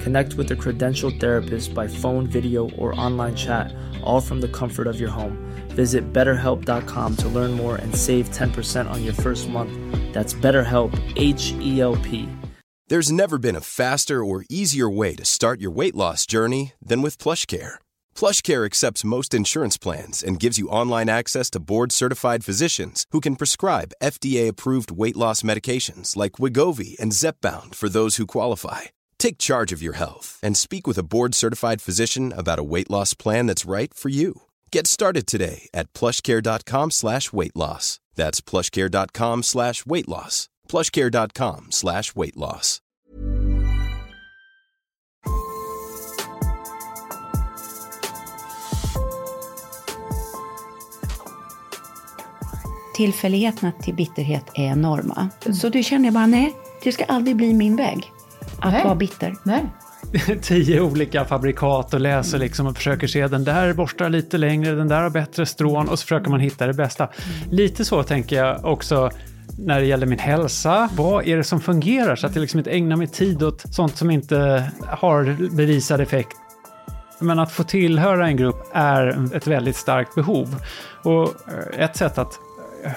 Connect 0.00 0.34
with 0.34 0.50
a 0.50 0.56
credentialed 0.56 1.20
therapist 1.20 1.74
by 1.74 1.86
phone, 1.88 2.26
video, 2.26 2.70
or 2.70 2.98
online 3.00 3.34
chat, 3.36 3.72
all 4.02 4.20
from 4.20 4.40
the 4.40 4.48
comfort 4.48 4.86
of 4.86 4.98
your 4.98 5.10
home. 5.10 5.36
Visit 5.68 6.12
betterhelp.com 6.12 7.16
to 7.16 7.28
learn 7.28 7.52
more 7.52 7.76
and 7.76 7.94
save 7.94 8.30
10% 8.30 8.90
on 8.90 9.04
your 9.04 9.14
first 9.14 9.48
month. 9.48 9.72
That's 10.12 10.34
BetterHelp, 10.34 10.92
H 11.16 11.52
E 11.60 11.80
L 11.80 11.96
P. 11.96 12.28
There's 12.88 13.12
never 13.12 13.36
been 13.36 13.56
a 13.56 13.60
faster 13.60 14.24
or 14.24 14.46
easier 14.48 14.88
way 14.88 15.14
to 15.16 15.24
start 15.24 15.60
your 15.60 15.70
weight 15.70 15.94
loss 15.94 16.24
journey 16.24 16.72
than 16.80 17.02
with 17.02 17.18
PlushCare. 17.18 17.74
PlushCare 18.16 18.64
accepts 18.64 19.04
most 19.04 19.34
insurance 19.34 19.76
plans 19.76 20.22
and 20.22 20.40
gives 20.40 20.56
you 20.56 20.70
online 20.70 21.10
access 21.10 21.50
to 21.50 21.60
board-certified 21.60 22.44
physicians 22.44 23.04
who 23.10 23.20
can 23.20 23.36
prescribe 23.36 23.92
FDA-approved 24.02 24.90
weight 24.90 25.18
loss 25.18 25.42
medications 25.42 26.16
like 26.16 26.40
Wigovi 26.40 26.98
and 26.98 27.12
Zepbound 27.12 27.74
for 27.74 27.90
those 27.90 28.16
who 28.16 28.26
qualify. 28.26 28.84
Take 29.18 29.38
charge 29.38 29.72
of 29.72 29.82
your 29.82 29.96
health 29.96 30.38
and 30.42 30.56
speak 30.56 30.86
with 30.86 30.98
a 30.98 31.02
board-certified 31.02 31.82
physician 31.82 32.32
about 32.32 32.58
a 32.58 32.64
weight 32.64 32.90
loss 32.90 33.14
plan 33.14 33.46
that's 33.46 33.70
right 33.70 33.92
for 33.94 34.08
you. 34.08 34.42
Get 34.72 34.86
started 34.86 35.26
today 35.26 35.68
at 35.74 35.92
plushcare.com 35.92 36.90
slash 36.90 37.32
weight 37.32 37.56
loss. 37.56 38.00
That's 38.14 38.40
plushcare.com 38.40 39.42
slash 39.42 39.86
weight 39.86 40.08
loss. 40.08 40.48
plushcare.com 40.68 41.66
slash 41.70 42.14
weight 42.16 42.36
loss. 42.36 42.80
Tillfälligheterna 52.94 53.72
till 53.82 53.94
bitterhet 53.94 54.44
är 54.54 54.64
enorma. 54.64 55.28
Så 55.52 55.68
du 55.68 55.82
känner 55.82 56.10
bara, 56.10 56.26
nej, 56.26 56.56
det 56.82 56.92
ska 56.92 57.04
aldrig 57.04 57.36
bli 57.36 57.54
min 57.54 57.76
väg. 57.76 58.12
Att 58.60 58.72
Nej. 58.72 58.84
vara 58.84 58.94
bitter. 58.94 59.34
Nej. 59.42 59.64
tio 60.42 60.80
olika 60.80 61.24
fabrikat 61.24 61.94
och 61.94 62.00
läser 62.00 62.38
liksom 62.38 62.66
och 62.66 62.76
försöker 62.76 63.06
se 63.06 63.26
den 63.26 63.44
där 63.44 63.72
borstar 63.72 64.08
lite 64.08 64.38
längre, 64.38 64.74
den 64.74 64.88
där 64.88 65.02
har 65.02 65.10
bättre 65.10 65.46
strån 65.46 65.88
och 65.88 65.98
så 65.98 66.02
försöker 66.02 66.30
man 66.30 66.40
hitta 66.40 66.66
det 66.66 66.74
bästa. 66.74 67.08
Lite 67.50 67.84
så 67.84 68.02
tänker 68.02 68.36
jag 68.36 68.64
också 68.64 69.10
när 69.58 69.80
det 69.80 69.86
gäller 69.86 70.06
min 70.06 70.18
hälsa. 70.18 70.88
Vad 70.96 71.26
är 71.26 71.36
det 71.36 71.44
som 71.44 71.60
fungerar 71.60 72.16
så 72.16 72.26
att 72.26 72.34
jag 72.34 72.40
liksom 72.40 72.58
inte 72.58 72.70
ägnar 72.70 72.96
mig 72.96 73.06
tid 73.06 73.42
åt 73.42 73.74
sånt 73.74 73.96
som 73.96 74.10
inte 74.10 74.70
har 74.86 75.36
bevisad 75.56 76.00
effekt. 76.00 76.36
Men 77.20 77.38
att 77.38 77.52
få 77.52 77.64
tillhöra 77.64 78.26
en 78.26 78.36
grupp 78.36 78.70
är 78.72 79.36
ett 79.36 79.46
väldigt 79.46 79.76
starkt 79.76 80.14
behov. 80.14 80.56
Och 81.02 81.34
ett 81.78 81.96
sätt 81.96 82.18
att 82.18 82.38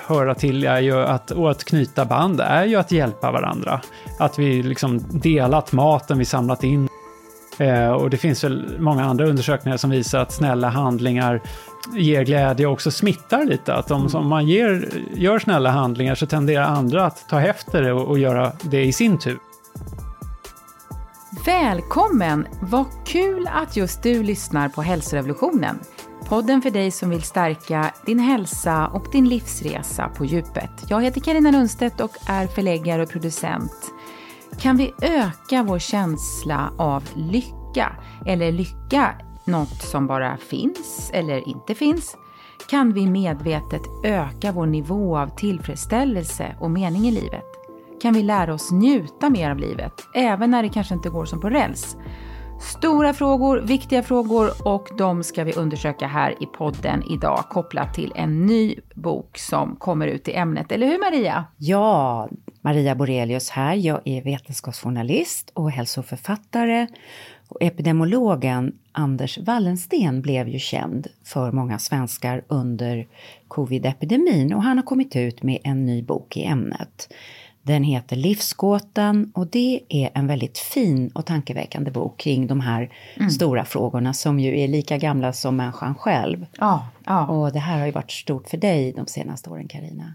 höra 0.05 0.35
till 0.35 0.63
är 0.63 0.79
ju 0.79 0.95
att, 0.95 1.31
och 1.31 1.51
att 1.51 1.63
knyta 1.63 2.05
band 2.05 2.41
är 2.41 2.65
ju 2.65 2.75
att 2.75 2.91
hjälpa 2.91 3.31
varandra. 3.31 3.81
Att 4.19 4.39
vi 4.39 4.63
liksom 4.63 5.01
delat 5.09 5.71
maten 5.71 6.17
vi 6.17 6.25
samlat 6.25 6.63
in. 6.63 6.89
Eh, 7.57 7.91
och 7.91 8.09
det 8.09 8.17
finns 8.17 8.43
väl 8.43 8.79
många 8.79 9.05
andra 9.05 9.27
undersökningar 9.27 9.77
som 9.77 9.89
visar 9.89 10.19
att 10.19 10.31
snälla 10.31 10.69
handlingar 10.69 11.41
ger 11.93 12.23
glädje 12.23 12.67
och 12.67 12.73
också 12.73 12.91
smittar 12.91 13.45
lite. 13.45 13.73
Att 13.73 13.91
om, 13.91 14.07
om 14.13 14.27
man 14.27 14.47
ger, 14.47 14.89
gör 15.15 15.39
snälla 15.39 15.69
handlingar 15.69 16.15
så 16.15 16.25
tenderar 16.25 16.63
andra 16.63 17.05
att 17.05 17.29
ta 17.29 17.41
efter 17.41 17.81
det 17.81 17.93
och, 17.93 18.07
och 18.07 18.19
göra 18.19 18.51
det 18.61 18.83
i 18.83 18.93
sin 18.93 19.19
tur. 19.19 19.37
Välkommen! 21.45 22.47
Vad 22.61 22.85
kul 23.05 23.49
att 23.53 23.75
just 23.75 24.03
du 24.03 24.23
lyssnar 24.23 24.69
på 24.69 24.81
Hälsorevolutionen. 24.81 25.79
Podden 26.31 26.61
för 26.61 26.71
dig 26.71 26.91
som 26.91 27.09
vill 27.09 27.21
stärka 27.21 27.93
din 28.05 28.19
hälsa 28.19 28.87
och 28.87 29.05
din 29.11 29.29
livsresa 29.29 30.09
på 30.09 30.25
djupet. 30.25 30.71
Jag 30.89 31.01
heter 31.03 31.21
Karina 31.21 31.51
Lundstedt 31.51 32.01
och 32.01 32.11
är 32.27 32.47
förläggare 32.47 33.03
och 33.03 33.09
producent. 33.09 33.71
Kan 34.59 34.77
vi 34.77 34.93
öka 35.01 35.63
vår 35.63 35.79
känsla 35.79 36.71
av 36.77 37.03
lycka? 37.15 37.95
Eller 38.25 38.51
lycka 38.51 39.15
något 39.45 39.81
som 39.81 40.07
bara 40.07 40.37
finns 40.37 41.11
eller 41.13 41.47
inte 41.47 41.75
finns? 41.75 42.15
Kan 42.69 42.93
vi 42.93 43.07
medvetet 43.07 43.81
öka 44.03 44.51
vår 44.51 44.65
nivå 44.65 45.17
av 45.17 45.27
tillfredsställelse 45.27 46.55
och 46.59 46.71
mening 46.71 47.07
i 47.07 47.11
livet? 47.11 47.45
Kan 48.01 48.13
vi 48.13 48.23
lära 48.23 48.53
oss 48.53 48.71
njuta 48.71 49.29
mer 49.29 49.51
av 49.51 49.57
livet, 49.57 49.93
även 50.13 50.51
när 50.51 50.63
det 50.63 50.69
kanske 50.69 50.93
inte 50.93 51.09
går 51.09 51.25
som 51.25 51.41
på 51.41 51.49
räls? 51.49 51.97
Stora 52.61 53.13
frågor, 53.13 53.61
viktiga 53.61 54.03
frågor 54.03 54.67
och 54.67 54.87
de 54.97 55.23
ska 55.23 55.43
vi 55.43 55.53
undersöka 55.53 56.07
här 56.07 56.43
i 56.43 56.45
podden 56.45 57.03
idag 57.11 57.45
kopplat 57.49 57.93
till 57.93 58.13
en 58.15 58.45
ny 58.45 58.75
bok 58.93 59.37
som 59.37 59.75
kommer 59.75 60.07
ut 60.07 60.27
i 60.27 60.33
ämnet. 60.33 60.71
Eller 60.71 60.87
hur 60.87 60.99
Maria? 60.99 61.45
Ja, 61.57 62.29
Maria 62.61 62.95
Borelius 62.95 63.49
här. 63.49 63.75
Jag 63.75 64.01
är 64.05 64.23
vetenskapsjournalist 64.23 65.51
och 65.53 65.71
hälsoförfattare. 65.71 66.87
Och 67.47 67.57
epidemiologen 67.61 68.75
Anders 68.91 69.37
Wallensten 69.37 70.21
blev 70.21 70.47
ju 70.47 70.59
känd 70.59 71.07
för 71.23 71.51
många 71.51 71.79
svenskar 71.79 72.43
under 72.47 73.07
covid-epidemin 73.47 74.53
och 74.53 74.63
han 74.63 74.77
har 74.77 74.83
kommit 74.83 75.15
ut 75.15 75.43
med 75.43 75.59
en 75.63 75.85
ny 75.85 76.03
bok 76.03 76.37
i 76.37 76.43
ämnet. 76.43 77.13
Den 77.63 77.83
heter 77.83 78.15
Livsgåtan 78.15 79.31
och 79.35 79.47
det 79.47 79.81
är 79.89 80.09
en 80.13 80.27
väldigt 80.27 80.57
fin 80.57 81.11
och 81.15 81.25
tankeväckande 81.25 81.91
bok 81.91 82.19
kring 82.19 82.47
de 82.47 82.59
här 82.59 82.93
stora 83.31 83.65
frågorna 83.65 84.13
som 84.13 84.39
ju 84.39 84.59
är 84.59 84.67
lika 84.67 84.97
gamla 84.97 85.33
som 85.33 85.55
människan 85.55 85.95
själv. 85.95 86.45
Ja, 86.57 86.87
ja. 87.05 87.27
Och 87.27 87.51
det 87.51 87.59
här 87.59 87.79
har 87.79 87.85
ju 87.85 87.91
varit 87.91 88.11
stort 88.11 88.49
för 88.49 88.57
dig 88.57 88.93
de 88.93 89.07
senaste 89.07 89.49
åren, 89.49 89.67
Karina. 89.67 90.13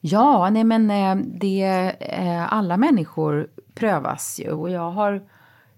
Ja, 0.00 0.50
nej 0.50 0.64
men 0.64 0.90
eh, 0.90 1.16
det, 1.26 1.94
eh, 2.00 2.52
alla 2.52 2.76
människor 2.76 3.48
prövas 3.74 4.40
ju 4.40 4.50
och 4.50 4.70
jag 4.70 4.90
har 4.90 5.22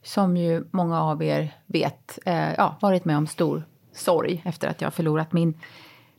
som 0.02 0.36
ju 0.36 0.64
många 0.70 1.02
av 1.02 1.22
er 1.22 1.54
vet 1.66 2.18
eh, 2.24 2.54
ja, 2.54 2.76
varit 2.80 3.04
med 3.04 3.16
om 3.16 3.26
stor 3.26 3.66
sorg 3.92 4.42
efter 4.44 4.68
att 4.68 4.80
jag 4.80 4.94
förlorat 4.94 5.32
min, 5.32 5.60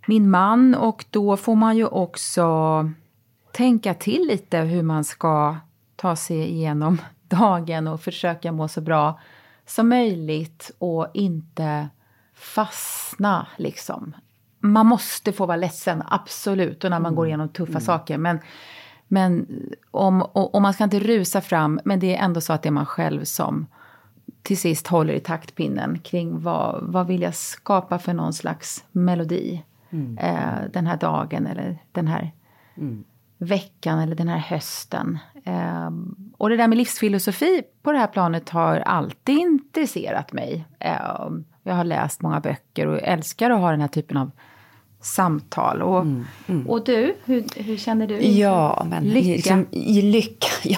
min 0.07 0.29
man 0.29 0.75
och 0.75 1.05
då 1.09 1.38
får 1.38 1.55
man 1.55 1.78
ju 1.78 1.85
också 1.85 2.44
tänka 3.57 3.94
till 3.94 4.28
lite 4.28 4.57
hur 4.57 4.84
man 4.84 5.03
ska 5.03 5.56
ta 5.95 6.16
sig 6.16 6.38
igenom 6.38 7.01
dagen 7.28 7.88
och 7.88 8.01
försöka 8.01 8.51
må 8.51 8.68
så 8.68 8.81
bra 8.81 9.19
som 9.66 9.90
möjligt 9.90 10.72
och 10.78 11.07
inte 11.13 11.90
fastna 12.34 13.47
liksom. 13.57 14.16
Man 14.59 14.85
måste 14.85 15.34
få 15.34 15.46
vara 15.46 15.57
ledsen, 15.57 16.03
absolut, 16.07 16.84
och 16.84 16.90
när 16.90 17.00
man 17.00 17.16
går 17.16 17.28
igenom 17.28 17.50
tuffa 17.50 17.79
saker. 17.79 18.17
Men, 18.17 18.40
men 19.07 19.47
om, 19.91 20.22
och, 20.22 20.56
och 20.56 20.62
man 20.62 20.73
ska 20.73 20.84
inte 20.84 21.00
rusa 21.00 21.41
fram, 21.41 21.79
men 21.85 21.99
det 21.99 22.16
är 22.16 22.23
ändå 22.23 22.41
så 22.41 22.53
att 22.53 22.64
det 22.64 22.70
är 22.70 22.72
man 22.72 22.85
själv 22.85 23.23
som 23.23 23.66
till 24.41 24.58
sist 24.58 24.87
håller 24.87 25.14
i 25.14 25.20
taktpinnen 25.20 25.99
kring 25.99 26.41
vad, 26.41 26.84
vad 26.84 27.08
vill 27.08 27.22
jag 27.22 27.35
skapa 27.35 27.99
för 27.99 28.14
någon 28.14 28.34
slags 28.34 28.85
melodi 28.91 29.64
eh, 30.20 30.72
den 30.73 30.87
här 30.87 30.97
dagen 30.97 31.47
eller 31.47 31.78
den 31.91 32.08
här 32.08 32.32
veckan 33.37 33.99
eller 33.99 34.16
den 34.16 34.28
här 34.28 34.37
hösten. 34.37 35.19
Eh, 35.43 35.89
och 36.37 36.49
det 36.49 36.57
där 36.57 36.67
med 36.67 36.78
livsfilosofi 36.78 37.61
på 37.81 37.91
det 37.91 37.97
här 37.97 38.07
planet 38.07 38.49
har 38.49 38.78
alltid 38.78 39.37
intresserat 39.37 40.34
mig. 40.34 40.66
Eh, 40.79 41.29
jag 41.63 41.75
har 41.75 41.84
läst 41.84 42.22
många 42.22 42.39
böcker 42.39 42.87
och 42.87 42.99
älskar 43.01 43.49
att 43.49 43.59
ha 43.59 43.72
den 43.72 43.81
här 43.81 43.87
typen 43.87 44.17
av 44.17 44.31
samtal. 45.01 45.81
Och, 45.81 46.05
och 46.67 46.84
du, 46.84 47.16
hur, 47.25 47.63
hur 47.63 47.78
känner 47.78 48.07
du? 48.07 48.22
Ja, 48.28 48.85
men 48.89 49.03
Lycka. 49.03 49.29
Liksom, 49.29 49.66
i 49.72 50.01
lycka, 50.01 50.47
ja. 50.63 50.78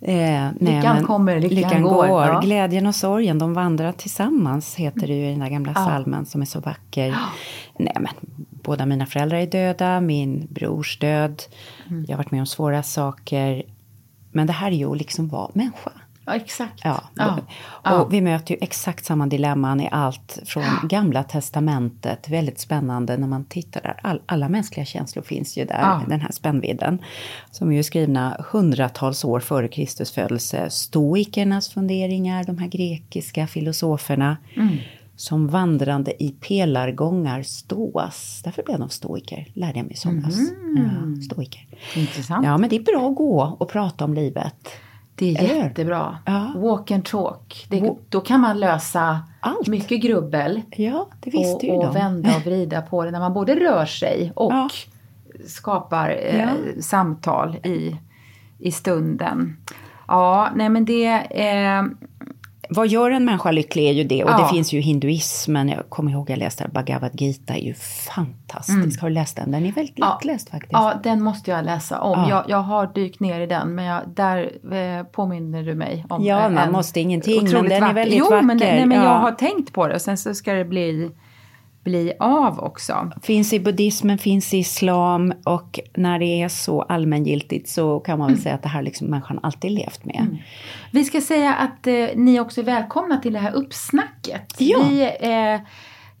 Eh, 0.00 0.14
nej, 0.14 0.52
Lyckan 0.60 0.96
men 0.96 1.04
kommer, 1.04 1.40
lyckan 1.40 1.82
går, 1.82 2.06
ja. 2.06 2.40
Glädjen 2.40 2.86
och 2.86 2.94
sorgen, 2.94 3.38
de 3.38 3.54
vandrar 3.54 3.92
tillsammans, 3.92 4.74
heter 4.74 5.06
det 5.06 5.14
ju 5.14 5.26
i 5.26 5.30
den 5.30 5.40
där 5.40 5.48
gamla 5.48 5.74
salmen 5.74 6.26
som 6.26 6.40
är 6.42 6.46
så 6.46 6.60
vacker. 6.60 7.16
Nej, 7.78 7.96
men 8.00 8.12
båda 8.62 8.86
mina 8.86 9.06
föräldrar 9.06 9.38
är 9.38 9.46
döda, 9.46 10.00
min 10.00 10.46
brors 10.50 10.98
död. 10.98 11.42
Mm. 11.90 12.04
Jag 12.08 12.16
har 12.16 12.18
varit 12.18 12.30
med 12.30 12.40
om 12.40 12.46
svåra 12.46 12.82
saker. 12.82 13.62
Men 14.32 14.46
det 14.46 14.52
här 14.52 14.70
är 14.70 14.74
ju 14.76 14.90
att 14.92 14.98
liksom 14.98 15.28
vara 15.28 15.50
människa. 15.54 15.90
Ja, 16.26 16.34
exakt. 16.34 16.80
Ja. 16.84 17.02
Ja. 17.14 17.38
Och 17.62 17.90
Ja. 17.90 18.04
vi 18.10 18.20
möter 18.20 18.54
ju 18.54 18.58
exakt 18.60 19.04
samma 19.04 19.26
dilemman 19.26 19.80
i 19.80 19.88
allt 19.92 20.38
från 20.46 20.64
Gamla 20.88 21.22
Testamentet. 21.22 22.28
Väldigt 22.28 22.58
spännande 22.60 23.16
när 23.16 23.26
man 23.28 23.44
tittar 23.44 23.80
där. 23.82 24.00
All, 24.02 24.20
alla 24.26 24.48
mänskliga 24.48 24.86
känslor 24.86 25.22
finns 25.22 25.58
ju 25.58 25.64
där, 25.64 25.80
Ja. 25.80 26.02
den 26.08 26.20
här 26.20 26.32
spännvidden. 26.32 26.98
Som 27.50 27.70
är 27.70 27.76
ju 27.76 27.82
skrivna 27.82 28.44
hundratals 28.52 29.24
år 29.24 29.40
före 29.40 29.68
Kristus 29.68 30.10
födelse. 30.10 30.70
Stoikernas 30.70 31.68
funderingar, 31.68 32.44
de 32.44 32.58
här 32.58 32.68
grekiska 32.68 33.46
filosoferna. 33.46 34.36
Mm. 34.56 34.76
Som 35.16 35.48
vandrande 35.48 36.22
i 36.22 36.30
pelargångar 36.30 37.42
stås. 37.42 38.40
Därför 38.44 38.62
blev 38.62 38.78
de 38.78 38.88
stoiker, 38.88 39.46
lärde 39.54 39.78
jag 39.78 39.84
mig 39.84 39.92
i 39.92 39.96
somras. 39.96 40.38
Mm. 40.38 40.76
Ja, 41.16 41.22
stoiker. 41.22 41.66
Intressant. 41.96 42.46
Ja, 42.46 42.58
men 42.58 42.70
det 42.70 42.76
är 42.76 42.82
bra 42.82 43.08
att 43.08 43.16
gå 43.16 43.56
och 43.58 43.68
prata 43.68 44.04
om 44.04 44.14
livet. 44.14 44.68
Det 45.14 45.34
är 45.36 45.38
Eller 45.44 45.54
jättebra. 45.64 46.18
Ja. 46.26 46.52
Walk 46.56 46.90
and 46.90 47.04
talk. 47.04 47.66
Det, 47.68 47.80
Wa- 47.80 47.98
då 48.08 48.20
kan 48.20 48.40
man 48.40 48.60
lösa 48.60 49.20
Allt. 49.40 49.68
mycket 49.68 50.02
grubbel. 50.02 50.60
Ja, 50.76 51.08
det 51.20 51.30
visste 51.30 51.54
och, 51.56 51.64
ju 51.64 51.70
och 51.70 51.84
de. 51.84 51.94
vända 51.94 52.36
och 52.36 52.42
vrida 52.46 52.82
på 52.82 53.04
det 53.04 53.10
när 53.10 53.20
man 53.20 53.32
både 53.32 53.54
rör 53.54 53.86
sig 53.86 54.32
och 54.36 54.52
Ja. 54.52 54.68
skapar 55.46 56.18
eh, 56.22 56.48
samtal 56.80 57.56
i, 57.56 57.96
i 58.58 58.72
stunden. 58.72 59.56
Ja, 60.08 60.50
nej 60.54 60.68
men 60.68 60.84
det... 60.84 61.06
Eh, 61.46 61.82
Vad 62.72 62.88
gör 62.88 63.10
en 63.10 63.24
människa 63.24 63.50
lycklig 63.50 63.88
är 63.88 63.92
ju 63.92 64.04
det. 64.04 64.24
Och 64.24 64.30
Ja. 64.30 64.38
det 64.38 64.48
finns 64.48 64.72
ju 64.72 64.80
hinduismen. 64.80 65.68
Jag 65.68 65.88
kommer 65.88 66.12
ihåg 66.12 66.30
jag 66.30 66.38
läste 66.38 66.68
Bhagavad 66.72 67.10
Gita. 67.20 67.54
är 67.54 67.58
ju 67.58 67.74
fantastisk. 67.74 69.00
Har 69.00 69.08
du 69.08 69.14
läst 69.14 69.36
den? 69.36 69.50
Den 69.50 69.66
är 69.66 69.72
väldigt 69.72 69.94
Ja. 69.98 70.14
lättläst 70.14 70.50
faktiskt. 70.50 70.72
ja, 70.72 70.94
den 71.02 71.22
måste 71.22 71.50
jag 71.50 71.64
läsa 71.64 72.00
om. 72.00 72.18
Ja. 72.20 72.28
Jag, 72.30 72.44
jag 72.48 72.62
har 72.62 72.86
dykt 72.94 73.20
ner 73.20 73.40
i 73.40 73.46
den, 73.46 73.74
men 73.74 73.84
jag, 73.84 74.02
där 74.14 74.38
eh, 74.74 75.04
påminner 75.04 75.62
du 75.62 75.74
mig 75.74 76.04
om 76.08 76.24
Ja, 76.24 76.48
man 76.48 76.58
en 76.58 76.72
måste 76.72 77.00
ingenting, 77.00 77.42
men 77.44 77.52
den 77.64 77.72
är 77.72 77.80
vacker- 77.80 77.94
väldigt 77.94 78.18
jo, 78.18 78.26
men, 78.30 78.46
vacker. 78.58 78.72
nej, 78.72 78.86
men 78.86 78.98
Ja. 78.98 79.04
jag 79.04 79.18
har 79.18 79.32
tänkt 79.32 79.72
på 79.72 79.86
det 79.88 79.94
och 79.94 80.00
sen 80.00 80.18
så 80.18 80.34
ska 80.34 80.52
det 80.52 80.64
bli, 80.64 81.10
bli 81.84 82.12
av 82.18 82.58
också. 82.60 83.10
Finns 83.22 83.52
i 83.52 83.60
buddhismen, 83.60 84.18
finns 84.18 84.54
i 84.54 84.58
islam. 84.58 85.32
Och 85.44 85.80
när 85.94 86.18
det 86.18 86.42
är 86.42 86.48
så 86.48 86.82
allmängiltigt 86.82 87.68
så 87.68 88.00
kan 88.00 88.18
man 88.18 88.26
väl 88.26 88.34
Mm. 88.34 88.42
säga 88.42 88.54
att 88.54 88.62
det 88.62 88.68
här 88.68 88.82
liksom 88.82 89.06
människan 89.06 89.40
alltid 89.42 89.70
levt 89.70 90.04
med. 90.04 90.38
Vi 90.92 91.04
ska 91.04 91.20
säga 91.20 91.54
att 91.54 91.86
eh, 91.86 91.94
ni 92.14 92.40
också 92.40 92.60
är 92.60 92.64
välkomna 92.64 93.16
till 93.16 93.32
det 93.32 93.38
här 93.38 93.52
uppsnacket. 93.52 94.54
Ja. 94.58 94.78
Vi 94.88 95.02
eh, 95.02 95.60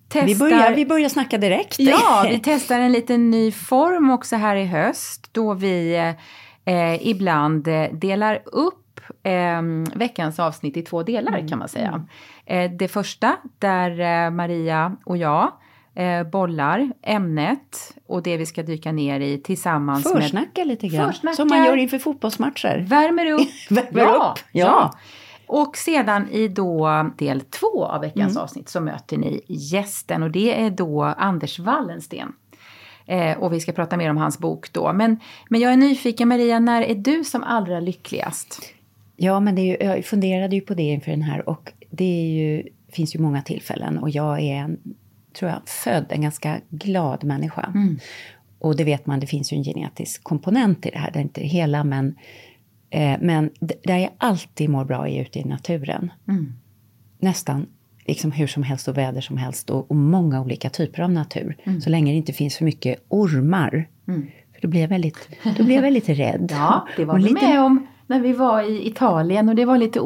testar... 0.08 0.26
Vi, 0.26 0.36
börjar, 0.36 0.74
vi 0.74 0.86
börjar 0.86 1.08
snacka 1.08 1.38
direkt. 1.38 1.76
Ja, 1.78 2.26
vi 2.30 2.40
testar 2.44 2.78
en 2.80 2.92
liten 2.92 3.30
ny 3.30 3.52
form 3.52 4.10
också 4.10 4.36
här 4.36 4.56
i 4.56 4.64
höst 4.66 5.28
då 5.32 5.54
vi 5.54 5.94
eh, 6.64 7.08
ibland 7.08 7.68
eh, 7.68 7.84
delar 7.92 8.42
upp 8.44 9.00
eh, 9.22 9.62
veckans 9.94 10.38
avsnitt 10.38 10.76
i 10.76 10.82
två 10.82 11.02
delar 11.02 11.48
kan 11.48 11.58
man 11.58 11.68
säga. 11.68 12.06
Eh, 12.46 12.70
det 12.70 12.88
första 12.88 13.36
där 13.58 14.00
eh, 14.00 14.30
Maria 14.30 14.96
och 15.04 15.16
jag 15.16 15.52
eh, 15.94 16.22
bollar 16.22 16.92
ämnet 17.02 17.94
och 18.06 18.22
det 18.22 18.36
vi 18.36 18.46
ska 18.46 18.62
dyka 18.62 18.92
ner 18.92 19.20
i 19.20 19.38
tillsammans 19.38 20.14
med 20.14 20.22
Försnacka 20.22 20.64
lite 20.64 20.88
grann. 20.88 21.12
Försnackar. 21.12 21.36
Som 21.36 21.48
man 21.48 21.64
gör 21.64 21.76
inför 21.76 21.98
fotbollsmatcher. 21.98 22.84
Värmer 22.88 23.30
upp. 23.32 23.48
Värmer 23.70 24.02
ja, 24.02 24.34
upp, 24.36 24.44
ja. 24.52 24.98
Och 25.46 25.76
sedan 25.76 26.28
i 26.30 26.48
då 26.48 27.10
del 27.18 27.40
två 27.40 27.84
av 27.84 28.00
veckans 28.00 28.32
Mm. 28.32 28.42
avsnitt 28.42 28.68
så 28.68 28.80
möter 28.80 29.16
ni 29.16 29.40
gästen 29.48 30.22
och 30.22 30.30
det 30.30 30.60
är 30.62 30.70
då 30.70 31.02
Anders 31.02 31.58
Wallensten. 31.58 32.32
Eh, 33.06 33.38
och 33.38 33.52
vi 33.52 33.60
ska 33.60 33.72
prata 33.72 33.96
mer 33.96 34.10
om 34.10 34.16
hans 34.16 34.38
bok 34.38 34.72
då. 34.72 34.92
Men, 34.92 35.20
men 35.48 35.60
jag 35.60 35.72
är 35.72 35.76
nyfiken 35.76 36.28
Maria, 36.28 36.58
när 36.58 36.82
är 36.82 36.94
du 36.94 37.24
som 37.24 37.42
allra 37.42 37.80
lyckligast? 37.80 38.62
Ja, 39.16 39.40
men 39.40 39.54
det 39.54 39.60
är 39.60 39.64
ju, 39.64 39.88
jag 39.94 40.04
funderade 40.04 40.54
ju 40.54 40.60
på 40.60 40.74
det 40.74 40.82
inför 40.82 41.10
den 41.10 41.22
här 41.22 41.48
och 41.48 41.72
det 41.92 42.24
ju, 42.30 42.62
finns 42.92 43.14
ju 43.14 43.18
många 43.18 43.42
tillfällen 43.42 43.98
och 43.98 44.10
jag 44.10 44.40
är 44.40 44.54
en, 44.54 44.78
tror 45.38 45.50
jag, 45.50 45.60
född 45.68 46.06
en 46.08 46.22
ganska 46.22 46.60
glad 46.70 47.24
människa. 47.24 47.72
Och 48.58 48.76
det 48.76 48.84
vet 48.84 49.06
man, 49.06 49.20
det 49.20 49.26
finns 49.26 49.52
ju 49.52 49.56
en 49.56 49.64
genetisk 49.64 50.24
komponent 50.24 50.86
i 50.86 50.90
det 50.90 50.98
här, 50.98 51.10
det 51.12 51.18
är 51.18 51.22
inte 51.22 51.40
hela 51.40 51.84
men 51.84 52.14
eh, 52.90 53.16
men 53.20 53.50
där 53.84 53.96
jag 53.98 54.10
alltid 54.18 54.70
mår 54.70 54.84
bra 54.84 55.08
är 55.08 55.22
ute 55.22 55.38
i 55.38 55.44
naturen. 55.44 56.10
Nästan 57.18 57.66
liksom 58.06 58.32
hur 58.32 58.46
som 58.46 58.62
helst 58.62 58.88
och 58.88 58.98
väder 58.98 59.20
som 59.20 59.36
helst 59.36 59.70
och, 59.70 59.90
och 59.90 59.96
många 59.96 60.40
olika 60.40 60.70
typer 60.70 61.02
av 61.02 61.10
natur. 61.12 61.56
Så 61.84 61.90
länge 61.90 62.12
det 62.12 62.16
inte 62.16 62.32
finns 62.32 62.56
för 62.56 62.64
mycket 62.64 63.04
ormar. 63.08 63.88
För 64.54 64.60
då 64.62 64.68
blir 64.68 64.80
jag 64.80 64.88
väldigt, 64.88 65.28
då 65.56 65.64
blir 65.64 65.74
jag 65.74 65.82
väldigt 65.82 66.08
rädd. 66.08 66.48
Ja, 66.54 66.88
det 66.96 67.04
var 67.04 67.14
Och 67.14 67.18
vi 67.20 67.22
lite- 67.22 67.48
med 67.48 67.60
om 67.62 67.86
när 68.06 68.20
vi 68.20 68.32
var 68.32 68.62
i 68.62 68.86
Italien 68.88 69.48
och 69.48 69.54
det 69.54 69.64
var 69.64 69.78
lite 69.78 70.00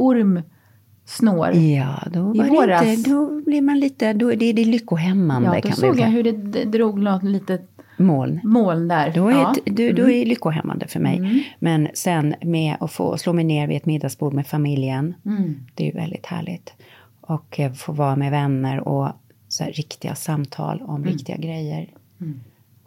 ormsnår. 1.06 1.54
Ja, 1.54 2.02
då, 2.12 2.34
I 2.34 2.38
var 2.38 2.46
våras. 2.46 2.82
det 2.82 2.94
inte, 2.94 3.10
då 3.10 3.40
blir 3.40 3.62
man 3.62 3.80
lite, 3.80 4.12
då 4.12 4.32
är 4.32 4.36
det, 4.36 4.52
det 4.52 4.62
är 4.62 4.66
lyckohämmande 4.66 5.48
Ja, 5.48 5.54
då 5.54 5.60
kan 5.60 5.76
såg 5.76 6.00
jag 6.00 6.06
hur 6.06 6.22
det 6.22 6.64
drog 6.64 6.98
något 6.98 7.22
litet 7.22 7.70
Moln. 7.96 8.40
moln 8.44 8.88
där. 8.88 9.12
Då 9.14 9.28
är, 9.28 9.32
ja. 9.32 9.54
då, 9.64 9.72
då 9.72 10.10
är 10.10 10.18
det 10.18 10.24
lyckohämmande 10.24 10.86
för 10.86 11.00
mig. 11.00 11.46
Men 11.58 11.88
sen 11.94 12.34
med 12.42 12.76
att 12.80 12.92
få 12.92 13.18
slå 13.18 13.32
mig 13.32 13.44
ner 13.44 13.68
vid 13.68 13.76
ett 13.76 13.86
middagsbord 13.86 14.32
med 14.34 14.46
familjen, 14.46 15.14
det 15.74 15.82
är 15.82 15.86
ju 15.86 15.92
väldigt 16.00 16.26
härligt. 16.26 16.72
Och 17.20 17.60
eh, 17.60 17.72
få 17.72 17.92
vara 17.92 18.16
med 18.16 18.30
vänner 18.30 18.88
och 18.88 19.08
så 19.48 19.64
här, 19.64 19.72
riktiga 19.72 20.14
samtal 20.14 20.82
om 20.82 21.04
riktiga 21.04 21.36
grejer. 21.36 21.88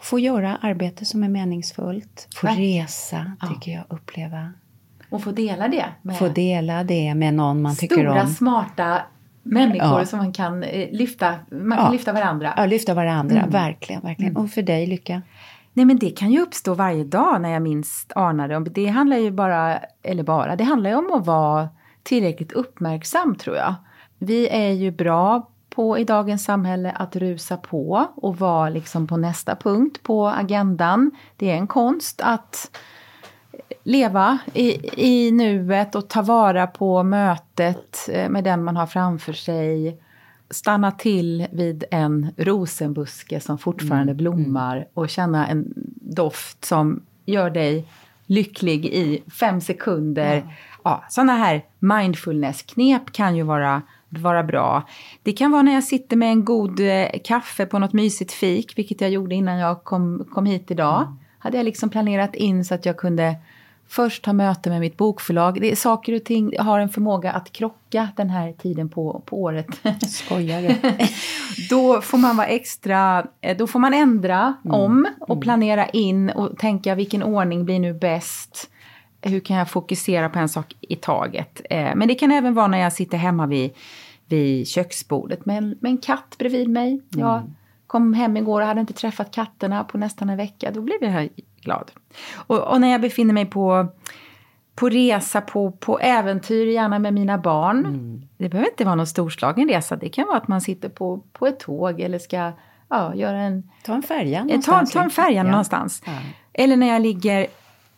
Få 0.01 0.19
göra 0.19 0.56
arbete 0.56 1.06
som 1.06 1.24
är 1.24 1.30
meningsfullt. 1.30 2.27
Få 2.36 2.48
Verkligen. 2.48 2.81
resa, 2.83 3.31
tycker 3.50 3.71
jag, 3.71 3.83
uppleva. 3.89 4.54
Och 5.09 5.23
få 5.23 5.31
dela 5.31 5.67
det 5.67 5.85
med 6.01 6.17
Få 6.17 6.27
dela 6.27 6.83
det 6.83 7.15
med 7.15 7.33
någon 7.33 7.61
man 7.61 7.75
tycker 7.75 7.95
stora 7.95 8.21
om. 8.21 8.27
smarta 8.27 9.01
människor 9.44 10.00
Ja. 10.00 10.06
som 10.06 10.19
man 10.19 10.33
kan 10.33 10.63
eh, 10.63 10.88
lyfta, 10.91 11.35
man 11.51 11.77
kan 11.77 11.85
Ja. 11.85 11.91
lyfta 11.91 12.13
varandra. 12.13 12.53
Ja, 12.57 12.65
lyfta 12.65 12.94
varandra, 12.94 13.45
verkligen, 13.47 14.01
verkligen. 14.01 14.38
Och 14.38 14.50
för 14.50 14.61
dig, 14.61 14.88
Lycka? 14.88 15.21
Nej 15.73 15.85
men 15.85 15.97
det 15.97 16.09
kan 16.09 16.31
ju 16.31 16.39
uppstå 16.41 16.73
varje 16.73 17.03
dag 17.03 17.41
när 17.41 17.50
jag 17.50 17.61
minst 17.61 18.11
anar 18.15 18.47
det. 18.47 18.59
Det 18.59 18.85
handlar 18.88 19.17
ju 19.17 19.31
bara, 19.31 19.79
eller 20.03 20.23
bara, 20.23 20.56
det 20.56 20.63
handlar 20.63 20.89
ju 20.89 20.95
om 20.95 21.13
att 21.13 21.25
vara 21.25 21.69
tillräckligt 22.03 22.51
uppmärksam 22.51 23.35
tror 23.35 23.56
jag. 23.56 23.75
Vi 24.17 24.50
är 24.50 24.71
ju 24.71 24.91
bra 24.91 25.50
på 25.69 25.97
i 25.97 26.03
dagens 26.03 26.44
samhälle 26.44 26.91
att 26.91 27.15
rusa 27.15 27.57
på 27.57 28.06
och 28.15 28.38
vara 28.39 28.69
liksom 28.69 29.07
på 29.07 29.17
nästa 29.17 29.56
punkt 29.56 30.03
på 30.03 30.27
agendan. 30.27 31.11
Det 31.38 31.51
är 31.51 31.56
en 31.56 31.67
konst 31.67 32.21
att 32.23 32.79
leva 33.83 34.38
i, 34.53 34.89
i 35.07 35.31
nuet 35.31 35.95
och 35.95 36.07
ta 36.07 36.21
vara 36.21 36.68
på 36.68 37.04
mötet 37.04 38.09
eh, 38.11 38.30
med 38.30 38.44
den 38.44 38.63
man 38.63 38.75
har 38.75 38.87
framför 38.87 39.33
sig. 39.33 39.99
Stanna 40.51 40.92
till 40.92 41.47
vid 41.51 41.83
en 41.92 42.31
rosenbuske 42.37 43.39
som 43.39 43.57
fortfarande 43.57 44.13
blommar 44.13 44.87
och 44.94 45.09
känna 45.09 45.47
en 45.47 45.73
doft 45.95 46.66
som 46.66 47.01
gör 47.25 47.49
dig 47.49 47.87
lycklig 48.25 48.85
i 48.85 49.23
fem 49.39 49.61
sekunder. 49.61 50.56
Ja. 50.83 51.04
sådana 51.09 51.33
här 51.33 51.66
mindfulness-knep 51.80 53.11
kan 53.11 53.35
ju 53.35 53.44
vara, 53.44 53.81
vara 54.09 54.44
bra. 54.44 54.83
Det 55.23 55.31
kan 55.31 55.51
vara 55.51 55.61
när 55.61 55.73
jag 55.73 55.83
sitter 55.83 56.16
med 56.16 56.30
en 56.30 56.45
god 56.45 56.80
eh, 56.80 57.07
kaffe 57.23 57.66
på 57.66 57.80
något 57.80 57.94
mysigt 57.94 58.31
fik, 58.31 58.78
vilket 58.78 59.01
jag 59.01 59.09
gjorde 59.09 59.35
innan 59.35 59.57
jag 59.57 59.83
kom, 59.83 60.28
kom 60.33 60.45
hit 60.45 60.71
idag. 60.71 61.16
Hade 61.39 61.57
jag 61.57 61.63
liksom 61.63 61.89
planerat 61.89 62.35
in 62.35 62.65
så 62.65 62.75
att 62.75 62.85
jag 62.85 62.97
kunde 62.97 63.35
först 63.89 64.25
ha 64.25 64.33
möte 64.33 64.69
med 64.69 64.79
mitt 64.79 64.97
bokförlag. 64.97 65.61
Det 65.61 65.71
är 65.71 65.75
saker 65.75 66.15
och 66.15 66.23
ting 66.23 66.53
har 66.59 66.79
en 66.79 66.89
förmåga 66.89 67.31
att 67.31 67.51
krocka 67.51 68.09
den 68.15 68.29
här 68.29 68.53
tiden 68.53 68.89
på, 68.89 69.21
på 69.25 69.41
året. 69.41 69.67
Skojar 70.07 70.61
du? 70.61 70.75
då 71.69 72.01
får 72.01 72.17
man 72.17 72.37
vara 72.37 72.47
extra, 72.47 73.27
eh, 73.41 73.57
då 73.57 73.67
får 73.67 73.79
man 73.79 73.93
ändra 73.93 74.53
om 74.63 75.07
och 75.19 75.41
planera 75.41 75.85
in 75.85 76.29
och 76.29 76.57
tänka 76.57 76.95
vilken 76.95 77.23
ordning 77.23 77.65
blir 77.65 77.79
nu 77.79 77.93
bäst. 77.93 78.69
Hur 79.21 79.39
kan 79.39 79.57
jag 79.57 79.69
fokusera 79.69 80.29
på 80.29 80.39
en 80.39 80.49
sak 80.49 80.75
i 80.81 80.95
taget? 80.95 81.61
Eh, 81.69 81.95
Men 81.95 82.07
det 82.07 82.15
kan 82.15 82.31
även 82.31 82.53
vara 82.53 82.67
när 82.67 82.77
jag 82.79 82.93
sitter 82.93 83.17
hemma 83.17 83.47
vid, 83.47 83.71
vid 84.27 84.67
köksbordet 84.67 85.45
med 85.45 85.57
en, 85.57 85.77
med 85.79 85.89
en 85.89 85.97
katt 85.97 86.35
bredvid 86.37 86.69
mig. 86.69 87.01
Jag 87.09 87.43
kom 87.89 88.13
hem 88.13 88.37
igår 88.37 88.61
och 88.61 88.67
hade 88.67 88.81
inte 88.81 88.93
träffat 88.93 89.31
katterna 89.31 89.83
på 89.83 89.97
nästan 89.97 90.29
en 90.29 90.37
vecka. 90.37 90.71
Då 90.71 90.81
blev 90.81 91.03
jag 91.03 91.29
glad. 91.61 91.91
Och, 92.35 92.59
och 92.59 92.81
när 92.81 92.87
jag 92.91 93.01
befinner 93.01 93.33
mig 93.33 93.45
på 93.45 93.87
på 94.75 94.89
resa, 94.89 95.41
på, 95.41 95.71
på 95.71 95.99
äventyr, 95.99 96.65
gärna 96.65 96.99
med 96.99 97.13
mina 97.13 97.37
barn. 97.37 98.27
Det 98.37 98.49
behöver 98.49 98.69
inte 98.69 98.85
vara 98.85 98.95
någon 98.95 99.07
storslagen 99.07 99.67
resa. 99.69 99.95
Det 99.95 100.09
kan 100.09 100.27
vara 100.27 100.37
att 100.37 100.47
man 100.47 100.61
sitter 100.61 100.89
på, 100.89 101.21
på 101.33 101.47
ett 101.47 101.59
tåg 101.59 101.99
eller 102.01 102.19
ska 102.19 102.51
ja, 102.89 103.15
göra 103.15 103.37
en... 103.37 103.69
Ta 103.85 103.93
en 103.93 104.03
färja 104.03 104.39
Ta, 104.39 104.45
någonstans. 104.45 104.91
ta 104.91 105.03
en 105.03 105.09
färja 105.09 105.43
Ja. 105.43 105.51
någonstans. 105.51 106.01
Ja. 106.05 106.11
Eller 106.53 106.77
när 106.77 106.87
jag 106.87 107.01
ligger 107.01 107.47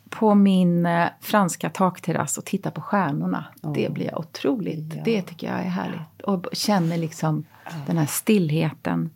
på 0.09 0.35
min 0.35 0.85
eh, 0.85 1.07
franska 1.21 1.69
takterrass 1.69 2.37
och 2.37 2.45
tittar 2.45 2.71
på 2.71 2.81
stjärnorna. 2.81 3.45
Det 3.61 3.93
blir 3.93 4.05
jag 4.05 4.19
otroligt, 4.19 4.93
Ja. 4.95 5.01
det 5.05 5.21
tycker 5.21 5.47
jag 5.47 5.59
är 5.59 5.69
härligt. 5.69 6.21
Och 6.23 6.47
känner 6.53 6.97
liksom 6.97 7.45
den 7.87 7.97
här 7.97 8.05
stillheten. 8.05 9.09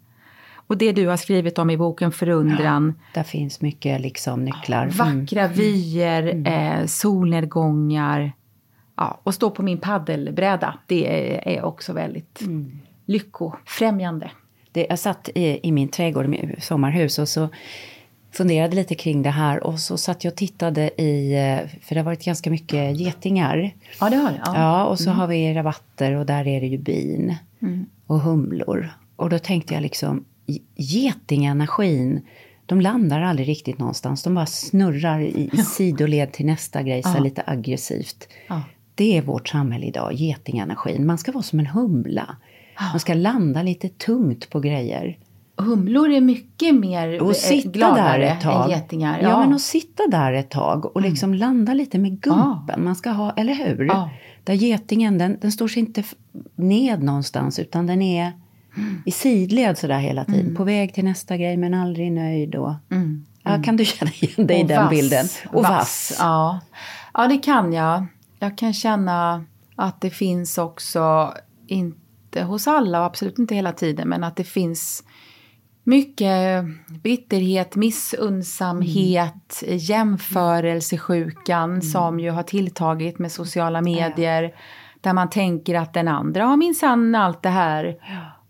Och 0.68 0.78
det 0.78 0.92
du 0.92 1.08
har 1.08 1.18
skrivit 1.18 1.60
om 1.60 1.70
i 1.70 1.78
boken 1.78 2.12
Förundran. 2.12 2.94
Där 3.14 3.24
finns 3.24 3.62
mycket 3.62 4.02
liksom 4.02 4.46
nycklar. 4.46 4.88
Vackra 4.88 5.48
vyer, 5.48 6.48
eh, 6.48 6.86
solnedgångar. 6.86 8.32
Ja, 8.98 9.20
och 9.24 9.34
stå 9.34 9.50
på 9.50 9.64
min 9.64 9.78
paddelbräda. 9.78 10.80
Det 10.88 11.56
är, 11.56 11.64
också 11.66 11.94
väldigt 11.94 12.42
lyckofrämjande. 13.06 14.32
Det, 14.72 14.86
jag 14.90 15.00
satt 15.00 15.30
i, 15.36 15.60
i 15.64 15.72
min 15.72 15.88
trädgård, 15.88 16.36
i 16.36 16.62
sommarhus, 16.62 17.20
och 17.20 17.30
så 17.30 17.50
funderade 18.32 18.76
lite 18.76 18.96
kring 18.96 19.22
det 19.22 19.30
här. 19.30 19.64
Och 19.64 19.80
så 19.80 19.98
satt 19.98 20.24
jag 20.24 20.32
och 20.32 20.38
tittade 20.38 21.02
i, 21.02 21.34
eh, 21.34 21.70
för 21.82 21.96
det 21.96 22.02
har 22.02 22.06
varit 22.06 22.26
ganska 22.26 22.50
mycket 22.50 23.00
getingar. 23.00 23.72
Ja, 24.00 24.10
det 24.10 24.16
har 24.16 24.30
det. 24.32 24.42
Ja, 24.46 24.54
Ja. 24.56 24.86
och 24.86 25.00
så 25.00 25.12
har 25.12 25.28
vi 25.28 25.54
rabatter 25.54 26.12
och 26.16 26.26
där 26.26 26.48
är 26.48 26.62
det 26.62 26.68
ju 26.68 26.78
bin 26.78 27.36
och 28.08 28.20
humlor. 28.20 28.90
Och 29.16 29.30
då 29.30 29.40
tänkte 29.40 29.74
jag 29.74 29.82
liksom, 29.84 30.26
getingenergin, 30.76 32.22
de 32.66 32.82
landar 32.82 33.22
aldrig 33.22 33.48
riktigt 33.48 33.80
någonstans. 33.80 34.24
De 34.24 34.36
bara 34.36 34.46
snurrar 34.46 35.20
i, 35.22 35.50
sidoled 35.66 36.32
till 36.32 36.46
nästa 36.46 36.84
grej, 36.84 37.04
så 37.04 37.10
här 37.10 37.20
lite 37.22 37.44
aggressivt. 37.46 38.28
Ja. 38.48 38.62
Det 38.96 39.18
är 39.18 39.22
vårt 39.22 39.48
samhälle 39.48 39.86
idag, 39.86 40.14
getingenergin. 40.14 41.06
Man 41.06 41.18
ska 41.18 41.32
vara 41.32 41.44
som 41.44 41.60
en 41.60 41.68
humla. 41.68 42.38
Man 42.92 43.00
ska 43.00 43.14
landa 43.14 43.64
lite 43.64 43.90
tungt 43.90 44.50
på 44.50 44.60
grejer. 44.60 45.18
Humlor 45.58 46.12
är 46.12 46.22
mycket 46.22 46.76
mer 46.76 47.22
Och 47.22 47.30
eh, 47.30 47.34
sitta 47.34 47.70
gladare 47.70 48.26
där 48.26 48.32
ett 48.36 48.42
tag. 48.42 48.64
än 48.64 48.70
getingar. 48.70 49.20
Ja. 49.22 49.40
men 49.40 49.54
att 49.54 49.62
sitta 49.62 50.04
där 50.12 50.34
ett 50.34 50.50
tag 50.50 50.96
och 50.96 51.02
liksom 51.02 51.34
landa 51.34 51.74
lite 51.74 51.98
med 52.00 52.22
gumpen. 52.22 52.84
Man 52.84 52.96
ska 52.96 53.10
ha, 53.10 53.32
eller 53.32 53.54
hur? 53.54 53.86
Ja. 53.86 54.10
Där 54.44 54.54
getingen, 54.54 55.18
den, 55.18 55.38
den 55.42 55.52
står 55.52 55.68
sig 55.68 55.80
inte 55.80 56.04
ned 56.56 57.04
någonstans 57.04 57.60
utan 57.60 57.88
den 57.88 58.02
är 58.02 58.32
i 59.06 59.12
sidled 59.12 59.78
sådär 59.78 60.00
hela 60.00 60.26
tiden. 60.26 60.56
På 60.56 60.64
väg 60.64 60.94
till 60.94 61.04
nästa 61.04 61.38
grej 61.38 61.58
men 61.58 61.74
aldrig 61.74 62.12
nöjd. 62.12 62.56
Och, 62.56 62.74
Ja, 63.48 63.64
kan 63.64 63.78
du 63.78 63.86
känna 63.86 64.12
igen 64.12 64.48
dig 64.48 64.60
i 64.60 64.64
den 64.64 64.82
vass. 64.84 64.90
bilden? 64.90 65.26
Och 65.52 65.64
vass. 65.64 66.16
Ja. 66.20 66.60
ja, 67.14 67.28
det 67.28 67.38
kan 67.38 67.74
jag. 67.74 68.06
Jag 68.40 68.58
kan 68.58 68.74
känna 68.74 69.46
att 69.76 70.02
det 70.02 70.10
finns 70.10 70.58
också, 70.58 71.34
inte 71.68 72.44
hos 72.44 72.68
alla 72.68 73.00
och 73.00 73.06
absolut 73.06 73.40
inte 73.40 73.56
hela 73.56 73.72
tiden, 73.72 74.10
men 74.10 74.24
att 74.24 74.36
det 74.36 74.44
finns 74.44 75.04
mycket 75.84 76.66
bitterhet, 77.04 77.76
missunnsamhet, 77.76 79.64
jämförelsesjukan 79.68 81.82
som 81.82 82.20
ju 82.20 82.30
har 82.30 82.44
tilltagit 82.44 83.20
med 83.20 83.32
sociala 83.32 83.82
medier. 83.82 84.56
Där 85.02 85.14
man 85.14 85.30
tänker 85.30 85.76
att 85.76 85.94
den 85.94 86.08
andra 86.08 86.46
har 86.46 86.58
minsann 86.58 87.16
allt 87.16 87.42
det 87.42 87.50
här. 87.50 87.96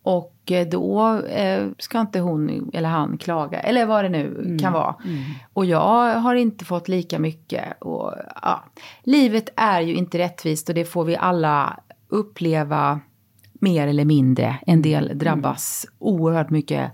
Och 0.06 0.52
eh, 0.52 0.68
då 0.68 1.18
eh, 1.18 1.68
ska 1.78 2.02
inte 2.02 2.20
hon 2.20 2.70
eller 2.74 2.90
han 2.90 3.18
klaga, 3.18 3.60
eller 3.60 3.86
vad 3.86 4.06
det 4.06 4.10
nu 4.10 4.58
kan 4.62 4.74
vara. 4.74 4.96
Och 5.54 5.66
jag 5.66 6.20
har 6.20 6.36
inte 6.36 6.66
fått 6.66 6.88
lika 6.88 7.20
mycket. 7.20 7.82
Och, 7.82 8.14
ja. 8.42 8.64
Livet 9.04 9.50
är 9.56 9.82
ju 9.82 9.96
inte 9.96 10.18
rättvist 10.18 10.70
och 10.70 10.76
det 10.76 10.86
får 10.86 11.06
vi 11.06 11.16
alla 11.16 11.80
uppleva 12.08 13.00
mer 13.54 13.88
eller 13.88 14.06
mindre. 14.06 14.58
En 14.68 14.82
del 14.82 15.18
drabbas 15.18 15.86
oerhört 16.00 16.50
mycket 16.50 16.92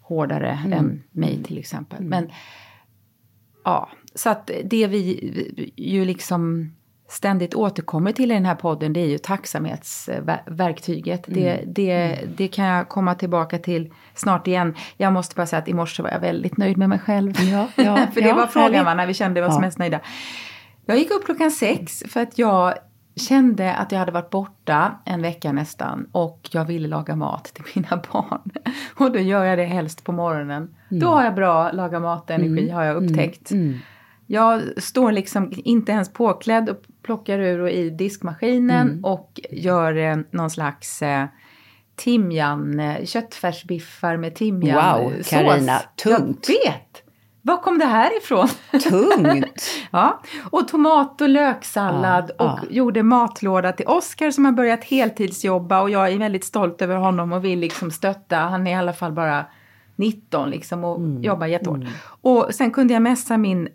hårdare 0.00 0.58
än 0.72 1.02
mig 1.10 1.42
till 1.42 1.58
exempel. 1.58 2.04
Men 2.04 2.30
ja, 3.64 3.88
så 4.14 4.30
att 4.30 4.50
det 4.64 4.86
vi 4.86 5.72
ju 5.76 6.04
liksom 6.04 6.72
ständigt 7.08 7.54
återkommer 7.54 8.12
till 8.12 8.30
i 8.30 8.34
den 8.34 8.46
här 8.46 8.54
podden 8.54 8.92
det 8.92 9.00
är 9.00 9.06
ju 9.06 9.18
tacksamhetsverktyget. 9.18 11.24
Det, 11.26 11.62
det, 11.66 12.18
det 12.36 12.48
kan 12.48 12.64
jag 12.64 12.88
komma 12.88 13.14
tillbaka 13.14 13.58
till 13.58 13.92
snart 14.14 14.46
igen. 14.46 14.74
Jag 14.96 15.12
måste 15.12 15.34
bara 15.34 15.46
säga 15.46 15.62
att 15.62 15.68
i 15.68 15.74
morse 15.74 16.02
var 16.02 16.10
jag 16.10 16.20
väldigt 16.20 16.56
nöjd 16.56 16.76
med 16.76 16.88
mig 16.88 16.98
själv. 16.98 17.32
Ja, 17.40 17.68
ja, 17.76 18.06
för 18.14 18.20
det 18.20 18.28
ja, 18.28 18.34
var 18.34 18.46
frågan 18.46 18.84
va, 18.84 18.94
när 18.94 19.06
vi 19.06 19.14
kände 19.14 19.46
oss 19.46 19.54
Ja. 19.54 19.60
mest 19.60 19.78
nöjda. 19.78 20.00
Jag 20.86 20.98
gick 20.98 21.10
upp 21.10 21.24
klockan 21.24 21.50
sex 21.50 22.02
för 22.08 22.20
att 22.20 22.38
jag 22.38 22.74
kände 23.16 23.74
att 23.74 23.92
jag 23.92 23.98
hade 23.98 24.12
varit 24.12 24.30
borta 24.30 24.98
en 25.04 25.22
vecka 25.22 25.52
nästan 25.52 26.06
och 26.12 26.48
jag 26.52 26.64
ville 26.64 26.88
laga 26.88 27.16
mat 27.16 27.44
till 27.44 27.64
mina 27.74 28.02
barn. 28.12 28.50
Och 28.94 29.12
då 29.12 29.18
gör 29.18 29.44
jag 29.44 29.58
det 29.58 29.64
helst 29.64 30.04
på 30.04 30.12
morgonen. 30.12 30.74
Då 30.88 31.06
har 31.06 31.24
jag 31.24 31.34
bra 31.34 31.72
laga 31.72 32.00
mat-energi 32.00 32.70
har 32.70 32.84
jag 32.84 32.96
upptäckt. 32.96 33.52
Jag 34.30 34.62
står 34.76 35.12
liksom 35.12 35.52
inte 35.56 35.92
ens 35.92 36.12
påklädd 36.12 36.68
och 36.68 36.82
plockar 37.02 37.38
ur 37.38 37.60
och 37.60 37.70
i 37.70 37.90
diskmaskinen 37.90 39.00
och 39.04 39.40
gör 39.50 39.96
eh, 39.96 40.16
någon 40.30 40.50
slags 40.50 41.02
eh, 41.02 41.24
timjan, 41.96 42.80
eh, 42.80 43.04
köttfärsbiffar 43.04 44.16
med 44.16 44.34
timjan. 44.34 45.00
Wow, 45.02 45.12
eh, 45.12 45.16
sås. 45.18 45.28
Carina, 45.30 45.78
tungt. 46.04 46.48
Jag 46.48 46.72
vet! 46.72 47.02
Var 47.42 47.56
kom 47.62 47.78
det 47.78 47.84
här 47.84 48.18
ifrån? 48.18 48.48
Tungt! 48.90 49.62
Ja, 49.90 50.20
och 50.50 50.68
tomat 50.68 51.20
och 51.20 51.28
löksallad 51.28 52.30
Ja, 52.38 52.44
och 52.44 52.58
ja. 52.62 52.68
gjorde 52.70 53.02
matlåda 53.02 53.72
till 53.72 53.86
Oskar 53.86 54.30
som 54.30 54.44
har 54.44 54.52
börjat 54.52 54.84
heltidsjobba 54.84 55.80
och 55.80 55.90
jag 55.90 56.12
är 56.12 56.18
väldigt 56.18 56.44
stolt 56.44 56.82
över 56.82 56.96
honom 56.96 57.32
och 57.32 57.44
vill 57.44 57.58
liksom 57.58 57.90
stötta. 57.90 58.36
Han 58.36 58.66
är 58.66 58.70
i 58.70 58.74
alla 58.74 58.92
fall 58.92 59.12
bara 59.12 59.46
19 59.96 60.50
liksom 60.50 60.84
och 60.84 60.96
Mm. 60.96 61.22
jobbar 61.22 61.46
jättehårt. 61.46 61.80
Och 62.20 62.48
sen 62.54 62.70
kunde 62.70 62.94
jag 62.94 63.02
messa 63.02 63.36
min 63.36 63.68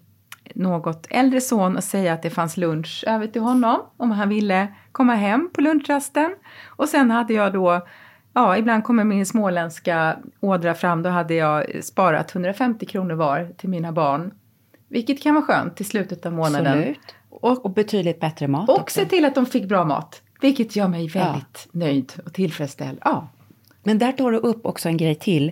något 0.55 1.07
äldre 1.09 1.41
son 1.41 1.77
och 1.77 1.83
säga 1.83 2.13
att 2.13 2.21
det 2.21 2.29
fanns 2.29 2.57
lunch 2.57 3.03
över 3.07 3.27
till 3.27 3.41
honom 3.41 3.81
om 3.97 4.11
han 4.11 4.29
ville 4.29 4.67
komma 4.91 5.15
hem 5.15 5.49
på 5.53 5.61
lunchrasten. 5.61 6.35
Och 6.65 6.89
sen 6.89 7.11
hade 7.11 7.33
jag 7.33 7.53
då, 7.53 7.87
ja 8.33 8.57
ibland 8.57 8.83
kommer 8.83 9.03
min 9.03 9.25
småländska 9.25 10.17
ådra 10.39 10.73
fram, 10.73 11.03
då 11.03 11.09
hade 11.09 11.33
jag 11.33 11.83
sparat 11.83 12.35
150 12.35 12.85
kronor 12.85 13.15
var 13.15 13.53
till 13.57 13.69
mina 13.69 13.91
barn. 13.91 14.31
Vilket 14.87 15.23
kan 15.23 15.35
vara 15.35 15.45
skönt 15.45 15.75
till 15.75 15.85
slutet 15.85 16.25
av 16.25 16.33
månaden. 16.33 16.77
Absolut. 16.77 17.15
Och, 17.29 17.65
Och 17.65 17.71
betydligt 17.71 18.19
bättre 18.19 18.47
mat 18.47 18.69
och 18.69 18.79
också. 18.79 18.99
se 18.99 19.05
till 19.05 19.25
att 19.25 19.35
de 19.35 19.45
fick 19.45 19.67
bra 19.67 19.85
mat. 19.85 20.21
Vilket 20.41 20.75
gör 20.75 20.87
mig 20.87 21.07
väldigt 21.07 21.67
nöjd 21.71 22.13
och 22.25 22.33
tillfredsställd. 22.33 22.99
Ja. 23.03 23.27
Men 23.83 23.97
där 23.97 24.11
tar 24.11 24.31
du 24.31 24.37
upp 24.37 24.65
också 24.65 24.89
en 24.89 24.97
grej 24.97 25.15
till. 25.15 25.51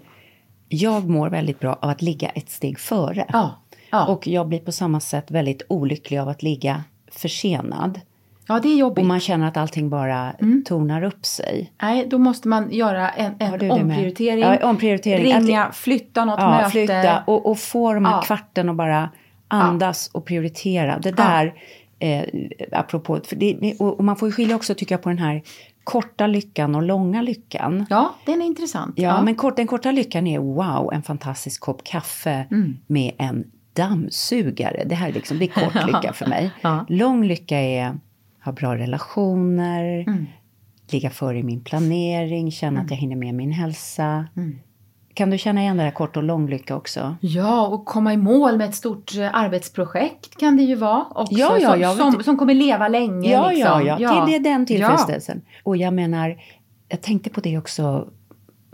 Jag 0.67 1.09
mår 1.09 1.29
väldigt 1.29 1.59
bra 1.59 1.77
av 1.81 1.89
att 1.89 2.01
ligga 2.01 2.29
ett 2.29 2.49
steg 2.49 2.79
före. 2.79 3.25
Ja, 3.29 3.60
ja. 3.91 4.05
Och 4.07 4.27
jag 4.27 4.47
blir 4.47 4.59
på 4.59 4.71
samma 4.71 4.99
sätt 4.99 5.31
väldigt 5.31 5.61
olycklig 5.69 6.17
av 6.17 6.29
att 6.29 6.43
ligga 6.43 6.83
försenad. 7.11 7.99
ja, 8.47 8.59
det 8.59 8.69
är 8.69 8.75
jobbigt. 8.77 8.99
Och 9.01 9.05
man 9.07 9.19
känner 9.19 9.47
att 9.47 9.57
allting 9.57 9.89
bara 9.89 10.31
Mm. 10.31 10.63
tonar 10.65 11.03
upp 11.03 11.25
sig. 11.25 11.71
Nej, 11.81 12.07
då 12.09 12.17
måste 12.17 12.47
man 12.47 12.71
göra 12.71 13.09
en, 13.09 13.33
en 13.39 13.71
omprioritering. 13.71 14.39
Ja, 14.43 14.69
omprioritering. 14.69 15.23
Ringa, 15.45 15.71
flytta 15.71 16.25
något 16.25 16.39
Ja, 16.39 16.49
möte. 16.51 16.69
flytta 16.69 17.23
och, 17.27 17.45
och 17.45 17.59
få 17.59 17.93
de 17.93 18.05
här 18.05 18.13
Ja. 18.15 18.21
kvarten 18.21 18.69
och 18.69 18.75
bara 18.75 19.09
andas 19.47 20.07
och 20.07 20.25
prioritera. 20.25 20.99
Det 20.99 21.11
där, 21.11 21.53
eh, 21.99 22.23
apropå, 22.71 23.19
det, 23.31 23.73
och, 23.79 24.03
man 24.03 24.15
får 24.15 24.27
ju 24.27 24.31
skilja 24.31 24.55
också 24.55 24.75
tycker 24.75 24.95
jag 24.95 25.01
på 25.01 25.09
den 25.09 25.17
här 25.17 25.41
korta 25.83 26.27
lyckan 26.27 26.75
och 26.75 26.83
långa 26.83 27.21
lyckan. 27.21 27.85
Ja, 27.89 28.15
den 28.25 28.41
är 28.41 28.45
intressant. 28.45 28.93
Ja, 28.97 29.21
men 29.21 29.35
kort, 29.35 29.55
den 29.55 29.67
korta 29.67 29.91
lyckan 29.91 30.27
är 30.27 30.39
wow, 30.39 30.93
en 30.93 31.03
fantastisk 31.03 31.61
kopp 31.61 31.83
kaffe 31.83 32.45
Mm. 32.51 32.77
med 32.87 33.11
en 33.17 33.43
dammsugare. 33.73 34.83
Det 34.85 34.95
här 34.95 35.09
är 35.09 35.13
liksom, 35.13 35.41
är 35.41 35.47
kort 35.47 35.75
lycka 35.87 36.13
för 36.13 36.25
mig. 36.25 36.51
Ja. 36.61 36.85
Lång 36.89 37.23
lycka 37.25 37.57
är 37.59 37.99
ha 38.45 38.51
bra 38.51 38.75
relationer, 38.77 40.03
Mm. 40.07 40.25
ligga 40.91 41.09
före 41.09 41.37
i 41.39 41.43
min 41.43 41.63
planering, 41.63 42.51
känna 42.51 42.81
att 42.81 42.89
jag 42.89 42.97
hinner 42.97 43.15
med 43.15 43.35
min 43.35 43.51
hälsa. 43.51 44.25
Mm. 44.37 44.59
Kan 45.13 45.29
du 45.29 45.37
känna 45.37 45.61
igen 45.61 45.77
det 45.77 45.83
där 45.83 45.91
kort 45.91 46.17
och 46.17 46.23
lång 46.23 46.49
lycka 46.49 46.75
också? 46.75 47.15
Ja, 47.21 47.67
och 47.67 47.85
komma 47.85 48.13
i 48.13 48.17
mål 48.17 48.57
med 48.57 48.69
ett 48.69 48.75
stort 48.75 49.15
eh, 49.17 49.29
arbetsprojekt 49.35 50.37
kan 50.39 50.57
det 50.57 50.63
ju 50.63 50.75
vara 50.75 51.05
också. 51.15 51.33
Ja, 51.33 51.57
ja, 51.59 51.69
som, 51.71 51.79
vet 51.79 51.97
som, 51.97 52.07
inte. 52.07 52.23
som 52.23 52.37
kommer 52.37 52.53
leva 52.53 52.87
länge. 52.87 53.31
Ja, 53.31 53.49
liksom. 53.49 53.85
ja, 53.85 53.97
ja, 53.99 54.25
Till 54.25 54.31
det 54.33 54.35
är 54.35 54.43
den 54.53 54.61
Ja. 54.61 54.65
tillfredsställelsen. 54.65 55.41
Och 55.63 55.77
jag 55.77 55.93
menar, 55.93 56.41
jag 56.87 57.01
tänkte 57.01 57.29
på 57.29 57.41
det 57.41 57.57
också 57.57 58.07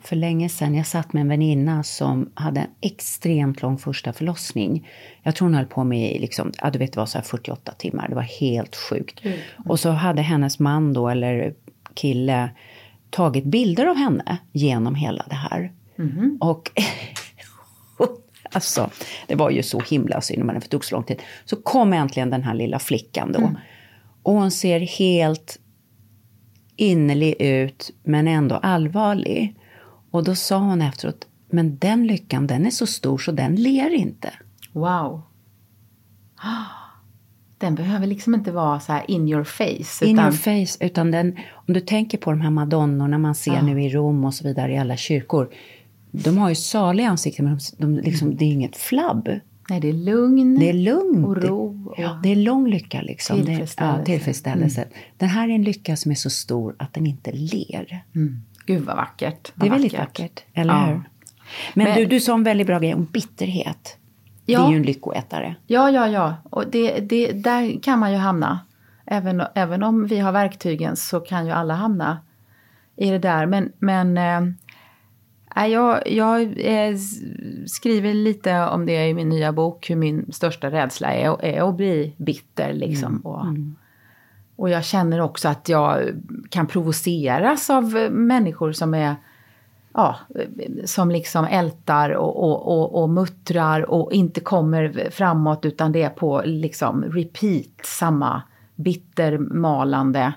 för 0.07 0.15
länge 0.15 0.49
sedan. 0.49 0.75
Jag 0.75 0.87
satt 0.87 1.13
med 1.13 1.21
en 1.21 1.27
väninna 1.27 1.83
som 1.83 2.31
hade 2.33 2.59
en 2.59 2.69
extremt 2.81 3.61
lång 3.61 3.77
första 3.77 4.13
förlossning. 4.13 4.89
Jag 5.23 5.35
tror 5.35 5.45
hon 5.47 5.55
höll 5.55 5.65
på 5.65 5.83
med, 5.83 6.21
liksom, 6.21 6.51
ja, 6.61 6.69
du 6.69 6.79
vet, 6.79 6.93
det 6.93 6.99
var 6.99 7.05
så 7.05 7.17
här 7.17 7.25
48 7.25 7.71
timmar. 7.71 8.09
Det 8.09 8.15
var 8.15 8.21
helt 8.21 8.75
sjukt. 8.75 9.21
Och 9.65 9.79
så 9.79 9.89
hade 9.89 10.21
hennes 10.21 10.59
man 10.59 10.93
då, 10.93 11.09
eller 11.09 11.53
kille, 11.93 12.49
tagit 13.09 13.45
bilder 13.45 13.85
av 13.85 13.95
henne 13.95 14.37
genom 14.51 14.95
hela 14.95 15.25
det 15.29 15.35
här. 15.35 15.71
Och 16.39 16.71
Alltså, 18.51 18.89
det 19.27 19.35
var 19.35 19.49
ju 19.49 19.63
så 19.63 19.79
himla 19.79 20.21
synd 20.21 20.41
om 20.41 20.49
henne, 20.49 20.61
för 20.61 20.67
det 20.67 20.71
tog 20.71 20.85
så 20.85 20.95
lång 20.95 21.03
tid. 21.03 21.21
Så 21.45 21.55
kom 21.55 21.93
äntligen 21.93 22.29
den 22.29 22.43
här 22.43 22.53
lilla 22.53 22.79
flickan 22.79 23.31
då. 23.31 23.39
Och 24.23 24.33
hon 24.33 24.51
ser 24.51 24.79
helt 24.79 25.59
innerlig 26.75 27.35
ut, 27.39 27.91
men 28.03 28.27
ändå 28.27 28.55
allvarlig. 28.55 29.55
Och 30.11 30.23
då 30.23 30.35
sa 30.35 30.57
hon 30.57 30.81
efteråt, 30.81 31.27
men 31.49 31.77
den 31.77 32.07
lyckan, 32.07 32.47
den 32.47 32.65
är 32.65 32.69
så 32.69 32.87
stor 32.87 33.17
så 33.17 33.31
den 33.31 33.55
ler 33.55 33.93
inte. 33.93 34.33
Wow. 34.73 35.21
Den 37.59 37.75
behöver 37.75 38.07
liksom 38.07 38.35
inte 38.35 38.51
vara 38.51 38.79
så 38.79 38.91
här 38.93 39.11
in 39.11 39.27
your 39.27 39.43
face. 39.43 40.05
In 40.05 40.13
utan, 40.15 40.25
your 40.25 40.65
face, 40.65 40.85
utan 40.85 41.11
den, 41.11 41.37
om 41.53 41.73
du 41.73 41.79
tänker 41.79 42.17
på 42.17 42.31
de 42.31 42.41
här 42.41 42.49
madonnorna 42.49 43.17
man 43.17 43.35
ser 43.35 43.53
Ja. 43.53 43.61
nu 43.61 43.83
i 43.83 43.89
Rom 43.89 44.25
och 44.25 44.33
så 44.33 44.43
vidare 44.47 44.73
i 44.73 44.77
alla 44.77 44.97
kyrkor. 44.97 45.49
de 46.11 46.37
har 46.37 46.49
ju 46.49 46.55
saliga 46.55 47.09
ansikten, 47.09 47.45
men 47.45 47.59
de, 47.77 47.95
de 47.95 48.01
liksom, 48.01 48.35
det 48.35 48.45
är 48.45 48.49
inget 48.49 48.77
flabb. 48.77 49.29
Nej, 49.69 49.79
det 49.79 49.89
är 49.89 49.93
lugn. 49.93 50.59
Det 50.59 50.69
är 50.69 50.73
lugnt. 50.73 51.25
Och 51.27 51.43
ro. 51.43 51.87
Och 51.89 51.95
Ja, 51.97 52.19
det 52.23 52.29
är 52.29 52.35
lång 52.35 52.69
lycka 52.69 53.01
liksom. 53.01 53.45
Tillfredsställelse. 53.45 53.81
Det, 53.95 53.99
ja, 53.99 54.05
tillfredsställelse. 54.05 54.87
Den 55.17 55.29
här 55.29 55.49
är 55.49 55.53
en 55.55 55.63
lycka 55.63 55.95
som 55.95 56.11
är 56.11 56.15
så 56.15 56.29
stor 56.29 56.75
att 56.79 56.93
den 56.93 57.07
inte 57.07 57.31
ler. 57.31 58.03
Mm. 58.15 58.41
Gud 58.67 58.85
vad 58.85 58.95
vackert. 58.95 59.51
Det 59.55 59.65
är 59.65 59.69
Vad 59.69 59.79
väldigt 59.79 59.97
vackert, 59.99 60.43
eller 60.53 60.73
Ja. 60.73 60.85
hur? 60.85 60.93
Men, 61.73 61.85
Men- 61.87 61.95
du, 61.97 62.05
du 62.05 62.19
sa 62.19 62.33
en 62.33 62.43
väldigt 62.43 62.67
bra 62.67 62.79
grej 62.79 62.93
om 62.93 63.05
bitterhet. 63.05 63.97
Det 64.45 64.53
Ja. 64.53 64.67
är 64.67 64.71
ju 64.71 64.77
en 64.77 64.83
lyckoätare. 64.83 65.55
Ja, 65.67 65.89
ja, 65.91 66.07
ja. 66.07 66.35
Och 66.49 66.67
det, 66.71 66.99
det, 66.99 67.31
där 67.31 67.81
kan 67.83 67.99
man 67.99 68.11
ju 68.11 68.17
hamna. 68.17 68.59
Även, 69.05 69.43
även 69.55 69.83
om 69.83 70.07
vi 70.07 70.19
har 70.19 70.31
verktygen 70.31 70.95
så 70.95 71.19
kan 71.19 71.45
ju 71.45 71.51
alla 71.51 71.73
hamna 71.73 72.19
i 72.95 73.09
det 73.09 73.19
där. 73.19 73.45
Men, 73.45 73.71
men 73.79 74.13
nej, 75.55 75.71
jag, 75.71 76.07
jag 76.11 76.41
s- 76.93 77.21
skriver 77.67 78.13
lite 78.13 78.59
om 78.59 78.85
det 78.85 79.07
i 79.07 79.13
min 79.13 79.29
nya 79.29 79.51
bok, 79.51 79.89
hur 79.89 79.95
min 79.95 80.31
största 80.31 80.71
rädsla 80.71 81.13
är, 81.13 81.45
är 81.45 81.69
att 81.69 81.77
bli 81.77 82.13
bitter. 82.17 82.73
Liksom. 82.73 83.17
Och, 83.17 83.45
och 84.57 84.69
jag 84.69 84.85
känner 84.85 85.21
också 85.21 85.47
att 85.47 85.69
jag 85.69 86.09
kan 86.49 86.67
provoceras 86.67 87.69
av 87.69 87.97
eh, 87.97 88.09
människor 88.09 88.71
som 88.71 88.93
är 88.93 89.15
ja, 89.93 90.15
eh, 90.35 90.85
som 90.85 91.11
liksom 91.11 91.45
ältar 91.45 92.09
och, 92.09 92.43
och, 92.43 92.67
och, 92.67 93.01
och 93.01 93.09
muttrar 93.09 93.89
och 93.91 94.13
inte 94.13 94.39
kommer 94.39 95.09
framåt 95.11 95.65
utan 95.65 95.91
det 95.91 96.03
är 96.03 96.09
på 96.09 96.41
liksom 96.45 97.03
repeat, 97.03 97.85
samma 97.85 98.41
bittermalande. 98.75 100.33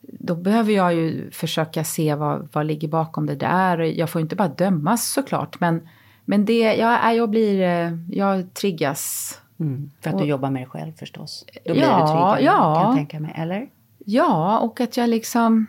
Då 0.00 0.34
behöver 0.34 0.72
jag 0.72 0.94
ju 0.94 1.30
försöka 1.30 1.84
se 1.84 2.14
vad, 2.14 2.48
vad 2.52 2.66
ligger 2.66 2.88
bakom 2.88 3.26
det 3.26 3.36
där. 3.36 3.78
Jag 3.78 4.10
får 4.10 4.20
inte 4.20 4.36
bara 4.36 4.48
dömas 4.48 5.12
såklart 5.12 5.60
men, 5.60 5.88
men 6.24 6.44
det, 6.44 6.74
jag, 6.74 7.16
jag 7.16 7.30
blir, 7.30 7.62
eh, 7.62 7.92
jag 8.10 8.54
triggas. 8.54 9.38
Mm. 9.60 9.90
För 10.00 10.10
att 10.10 10.18
du 10.18 10.24
jobbar 10.24 10.50
med 10.50 10.62
dig 10.62 10.68
själv 10.68 10.92
förstås. 10.92 11.44
Då 11.66 11.72
blir 11.72 11.82
Ja, 11.82 12.00
du 12.00 12.06
triggad, 12.06 12.54
ja. 12.54 12.74
kan 12.74 12.86
jag 12.86 12.96
tänka 12.96 13.20
mig. 13.20 13.32
Eller? 13.36 13.68
Ja, 14.04 14.58
och 14.58 14.80
att 14.80 14.96
jag 14.96 15.08
liksom 15.08 15.66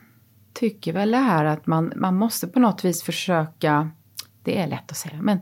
tycker 0.53 0.93
väl 0.93 1.11
det 1.11 1.17
här 1.17 1.45
att 1.45 1.67
man, 1.67 1.93
man 1.95 2.15
måste 2.15 2.47
på 2.47 2.59
något 2.59 2.85
vis 2.85 3.03
försöka, 3.03 3.89
det 4.43 4.59
är 4.61 4.67
lätt 4.67 4.91
att 4.91 4.97
säga, 4.97 5.21
men 5.21 5.39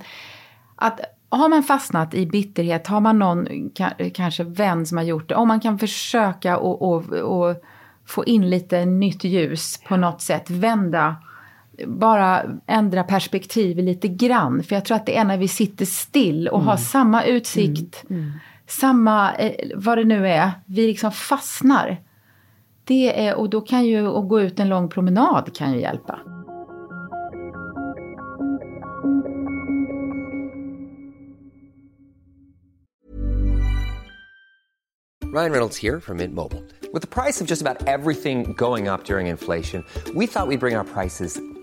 att 0.75 1.00
har 1.29 1.50
man 1.50 1.63
fastnat 1.63 2.13
i 2.13 2.25
bitterhet, 2.27 2.88
har 2.88 3.00
man 3.00 3.19
någon 3.19 3.48
ka- 3.48 4.10
kanske 4.10 4.43
vän 4.43 4.86
som 4.86 4.98
har 4.98 5.05
gjort 5.05 5.29
det, 5.29 5.36
om 5.36 5.48
man 5.48 5.60
kan 5.60 5.79
försöka 5.79 6.57
och, 6.57 6.81
och, 6.81 7.05
och 7.13 7.55
få 8.05 8.25
in 8.25 8.50
lite 8.50 8.86
nytt 8.86 9.24
ljus 9.24 9.79
på 9.88 9.98
något 9.98 10.21
sätt, 10.21 10.50
vända, 10.50 11.15
bara 11.88 12.44
ändra 12.68 13.04
perspektiv 13.04 13.78
lite 13.78 14.08
grann. 14.08 14.63
För 14.63 14.75
jag 14.75 14.86
tror 14.86 14.98
att 14.98 15.06
det 15.06 15.18
är 15.18 15.24
när 15.24 15.38
vi 15.38 15.48
sitter 15.48 15.86
still 15.86 16.48
och 16.48 16.62
har 16.62 16.78
samma 16.78 17.24
utsikt, 17.24 18.04
samma, 18.68 19.36
eh, 19.36 19.70
vad 19.75 19.98
det 19.98 20.04
nu 20.04 20.28
är, 20.28 20.51
vi 20.66 20.88
liksom 20.88 21.12
fastnar. 21.12 21.98
Det 22.84 23.28
är, 23.28 23.36
och 23.36 23.50
då 23.50 23.62
kan 23.62 23.86
ju 23.86 24.08
att 24.08 24.30
gå 24.30 24.42
ut 24.42 24.60
en 24.60 24.70
lång 24.70 24.90
promenad 24.90 25.56
kan 25.56 25.74
ju 25.74 25.80
hjälpa. 25.80 26.20
Ryan 35.34 35.51
Reynolds 35.51 35.78
here 35.78 36.01
from 36.01 36.18
Mint 36.18 36.36
Mobile. 36.36 36.62
With 36.94 37.01
the 37.04 37.08
price 37.08 37.40
of 37.40 37.48
just 37.48 37.62
about 37.62 37.88
everything 37.88 38.51
going 38.51 38.90
up 38.90 39.06
during 39.06 39.28
inflation, 39.28 39.86
we 40.13 40.28
thought 40.28 40.50
we'd 40.50 40.60
bring 40.60 40.75
our 40.75 40.84
prices 40.84 41.40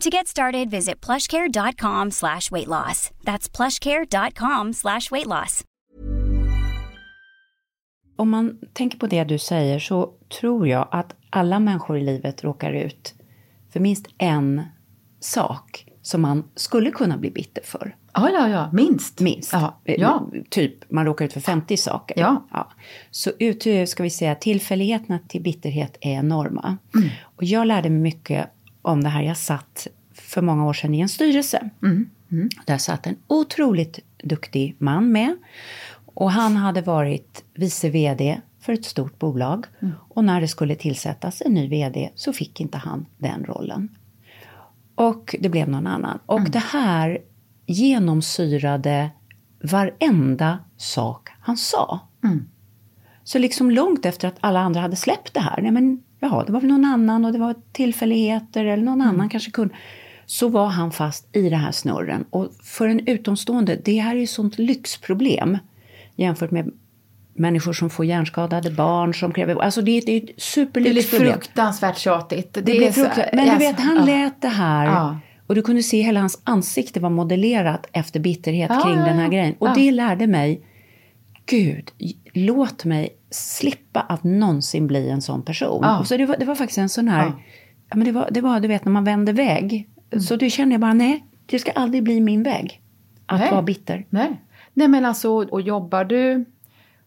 To 0.00 0.08
get 0.10 0.28
started, 0.28 0.70
visit 0.70 1.06
plushcare.com 1.06 2.10
slash 2.10 2.50
weight 2.50 2.68
loss. 2.68 3.10
That's 3.24 3.56
plushcare.com 3.56 4.72
slash 4.72 5.10
weight 5.10 5.26
loss. 5.26 5.64
Om 8.16 8.30
man 8.30 8.58
tänker 8.72 8.98
på 8.98 9.06
det 9.06 9.24
du 9.24 9.38
säger 9.38 9.78
så 9.78 10.10
tror 10.40 10.68
jag 10.68 10.88
att 10.90 11.14
alla 11.30 11.58
människor 11.58 11.98
i 11.98 12.00
livet 12.00 12.44
råkar 12.44 12.72
ut 12.72 13.14
för 13.72 13.80
minst 13.80 14.06
en 14.18 14.62
sak 15.20 15.86
som 16.02 16.20
man 16.22 16.44
skulle 16.54 16.90
kunna 16.90 17.16
bli 17.18 17.30
bitter 17.30 17.62
för. 17.64 17.96
Ja, 18.12 18.30
ja, 18.30 18.48
ja, 18.48 18.70
minst. 18.72 19.20
Minst. 19.20 19.52
Ja, 19.52 19.80
Eh, 19.84 19.94
ja. 19.98 20.28
Typ, 20.50 20.90
man 20.90 21.04
råkar 21.06 21.24
ut 21.24 21.32
för 21.32 21.40
50 21.40 21.76
saker. 21.76 22.20
Ja. 22.20 22.70
Så 23.10 23.30
ut, 23.38 23.88
ska 23.88 24.02
vi 24.02 24.10
säga, 24.10 24.34
tillfälligheterna 24.34 25.18
till 25.28 25.42
bitterhet 25.42 25.98
är 26.00 26.12
enorma. 26.12 26.76
Och 27.22 27.44
jag 27.44 27.66
lärde 27.66 27.90
mig 27.90 28.00
mycket 28.00 28.50
om 28.82 29.02
det 29.02 29.08
här. 29.08 29.22
Jag 29.22 29.36
satt 29.36 29.86
för 30.14 30.42
många 30.42 30.66
år 30.66 30.72
sedan 30.72 30.94
i 30.94 31.00
en 31.00 31.08
styrelse. 31.08 31.70
Där 32.66 32.78
satt 32.78 33.06
en 33.06 33.16
otroligt 33.26 33.98
duktig 34.22 34.76
man 34.78 35.12
med. 35.12 35.36
Och 36.14 36.32
han 36.32 36.56
hade 36.56 36.82
varit 36.82 37.44
vice 37.54 37.90
vd 37.90 38.40
för 38.60 38.72
ett 38.72 38.84
stort 38.84 39.18
bolag. 39.18 39.66
Och 40.08 40.24
när 40.24 40.40
det 40.40 40.48
skulle 40.48 40.74
tillsättas 40.74 41.42
en 41.46 41.54
ny 41.54 41.68
vd 41.68 42.10
så 42.14 42.32
fick 42.32 42.60
inte 42.60 42.78
han 42.78 43.06
den 43.18 43.44
rollen. 43.44 43.88
Och 44.94 45.36
det 45.40 45.48
blev 45.48 45.68
någon 45.68 45.86
annan. 45.86 46.18
Och 46.26 46.50
det 46.50 46.58
här 46.58 47.18
genomsyrade 47.66 49.10
varenda 49.62 50.58
sak 50.76 51.28
han 51.40 51.56
sa. 51.56 52.00
Så 53.24 53.38
liksom 53.38 53.70
långt 53.70 54.06
efter 54.06 54.28
att 54.28 54.36
alla 54.40 54.60
andra 54.60 54.80
hade 54.80 54.96
släppt 54.96 55.34
det 55.34 55.40
här, 55.40 55.62
nej 55.62 55.70
men 55.70 56.02
jaha, 56.20 56.44
det 56.44 56.52
var 56.52 56.60
väl 56.60 56.70
någon 56.70 56.84
annan 56.84 57.24
och 57.24 57.32
det 57.32 57.38
var 57.38 57.54
tillfälligheter 57.72 58.64
eller 58.64 58.84
någon 58.84 59.00
annan 59.00 59.28
kanske 59.28 59.50
kunde. 59.50 59.74
Så 60.26 60.48
var 60.48 60.66
han 60.66 60.92
fast 60.92 61.36
i 61.36 61.48
det 61.48 61.56
här 61.56 61.72
snurren. 61.72 62.24
Och 62.30 62.48
för 62.62 62.88
en 62.88 63.06
utomstående, 63.08 63.78
det 63.84 63.96
här 63.98 64.14
är 64.16 64.20
ju 64.20 64.26
sånt 64.26 64.58
lyxproblem 64.58 65.58
jämfört 66.16 66.50
med 66.50 66.70
människor 67.34 67.72
som 67.72 67.90
får 67.90 68.04
hjärnskadade 68.06 68.70
barn 68.70 69.14
som 69.14 69.32
kräver... 69.32 69.62
Alltså 69.62 69.82
det 69.82 70.00
det 70.00 70.12
är 70.12 70.16
ett 70.16 70.26
Det 70.26 70.32
blir 70.34 70.34
superlyxproblem. 70.40 71.32
fruktansvärt 71.32 71.98
tjatigt. 71.98 72.52
Det 72.54 72.62
blev 72.62 72.86
så- 72.92 73.00
fruktansvärt. 73.00 73.34
Men 73.34 73.48
du 73.48 73.56
vet, 73.58 73.80
han 73.80 73.96
ja. 73.96 74.04
lät 74.04 74.42
det 74.42 74.48
här. 74.48 74.86
Ja. 74.86 75.18
Och 75.46 75.54
du 75.54 75.62
kunde 75.62 75.82
se 75.82 76.02
hela 76.02 76.20
hans 76.20 76.40
ansikte 76.44 77.00
var 77.00 77.10
modellerat 77.10 77.86
efter 77.92 78.20
bitterhet 78.20 78.70
Ja, 78.74 78.80
kring 78.82 78.96
den 78.96 79.18
här 79.18 79.28
grejen. 79.28 79.54
Och 79.58 79.74
det 79.74 79.90
lärde 79.90 80.26
mig, 80.26 80.60
Gud, 81.46 81.90
låt 82.32 82.84
mig 82.84 83.08
slippa 83.30 84.00
att 84.00 84.24
någonsin 84.24 84.86
bli 84.86 85.08
en 85.08 85.22
sån 85.22 85.42
person. 85.42 85.80
Ja. 85.82 85.98
Och 85.98 86.06
så 86.06 86.16
det, 86.16 86.26
var, 86.26 86.36
det 86.36 86.44
var 86.44 86.54
faktiskt 86.54 86.78
en 86.78 86.88
sån 86.88 87.08
här, 87.08 87.26
ja. 87.26 87.32
Ja. 87.88 87.96
men 87.96 88.04
det, 88.04 88.12
var, 88.12 88.28
det 88.30 88.40
var, 88.40 88.60
du 88.60 88.68
vet, 88.68 88.84
när 88.84 88.92
man 88.92 89.04
vänder 89.04 89.32
väg. 89.32 89.88
Så 90.20 90.36
då 90.36 90.48
kände 90.48 90.74
jag 90.74 90.80
bara, 90.80 90.94
nej, 90.94 91.24
det 91.46 91.58
ska 91.58 91.70
aldrig 91.70 92.02
bli 92.02 92.20
min 92.20 92.42
väg. 92.42 92.82
Att 93.26 93.40
Nej. 93.40 93.50
vara 93.50 93.62
bitter. 93.62 94.06
Nej. 94.10 94.40
Nej 94.74 94.88
men 94.88 95.04
alltså, 95.04 95.30
och 95.30 95.60
jobbar 95.60 96.04
du 96.04 96.44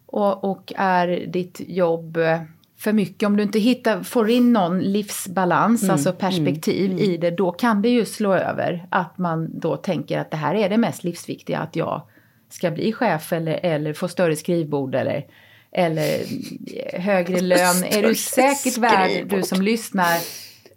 och, 0.06 0.44
och 0.44 0.72
är 0.76 1.26
ditt 1.26 1.60
jobb 1.68 2.16
eh, 2.16 2.40
för 2.76 2.92
mycket, 2.92 3.26
om 3.26 3.36
du 3.36 3.42
inte 3.42 3.58
hittar, 3.58 4.02
får 4.02 4.30
in 4.30 4.52
någon 4.52 4.80
livsbalans, 4.80 5.82
Mm, 5.82 5.92
alltså 5.92 6.12
perspektiv 6.12 6.90
mm, 6.90 7.04
i 7.04 7.16
det, 7.16 7.30
då 7.30 7.52
kan 7.52 7.82
det 7.82 7.88
ju 7.88 8.04
slå 8.04 8.34
över. 8.34 8.86
Att 8.90 9.18
man 9.18 9.58
då 9.60 9.76
tänker 9.76 10.18
att 10.18 10.30
det 10.30 10.36
här 10.36 10.54
är 10.54 10.68
det 10.68 10.78
mest 10.78 11.04
livsviktiga, 11.04 11.58
att 11.58 11.76
jag 11.76 12.02
ska 12.48 12.70
bli 12.70 12.92
chef 12.92 13.32
eller, 13.32 13.60
eller 13.62 13.92
få 13.92 14.08
större 14.08 14.36
skrivbord 14.36 14.94
eller, 14.94 15.26
eller 15.74 16.24
högre 17.00 17.40
lön. 17.40 17.84
är 17.84 18.02
du 18.02 18.14
säkert 18.14 18.78
värd, 18.78 19.26
du 19.28 19.42
som 19.42 19.62
lyssnar, 19.62 20.18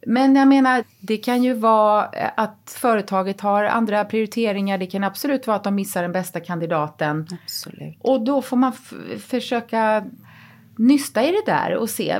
men 0.07 0.35
jag 0.35 0.47
menar, 0.47 0.83
det 0.99 1.17
kan 1.17 1.43
ju 1.43 1.53
vara 1.53 2.03
att 2.37 2.75
företaget 2.77 3.41
har 3.41 3.63
andra 3.63 4.05
prioriteringar. 4.05 4.77
Det 4.77 4.85
kan 4.85 5.03
absolut 5.03 5.47
vara 5.47 5.57
att 5.57 5.63
de 5.63 5.75
missar 5.75 6.01
den 6.01 6.11
bästa 6.11 6.39
kandidaten. 6.39 7.27
Absolut. 7.43 7.97
Och 8.01 8.21
då 8.25 8.41
får 8.41 8.57
man 8.57 8.73
försöka 9.27 10.05
nysta 10.75 11.23
i 11.23 11.31
det 11.31 11.51
där 11.51 11.75
och 11.75 11.89
se, 11.89 12.09
eh, 12.09 12.19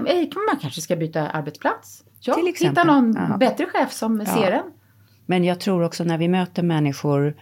man 0.51 0.57
kanske 0.61 0.81
ska 0.81 0.95
byta 0.95 1.27
arbetsplats. 1.29 2.03
Ja, 2.19 2.33
Till 2.33 2.47
exempel. 2.47 2.69
hitta 2.69 2.83
någon 2.93 3.27
Ja. 3.29 3.37
bättre 3.37 3.65
chef 3.65 3.91
som 3.93 4.19
Ja. 4.27 4.33
ser 4.33 4.51
en. 4.51 4.63
Men 5.25 5.43
jag 5.43 5.59
tror 5.59 5.83
också 5.83 6.03
när 6.03 6.17
vi 6.17 6.27
möter 6.27 6.63
människor 6.63 7.35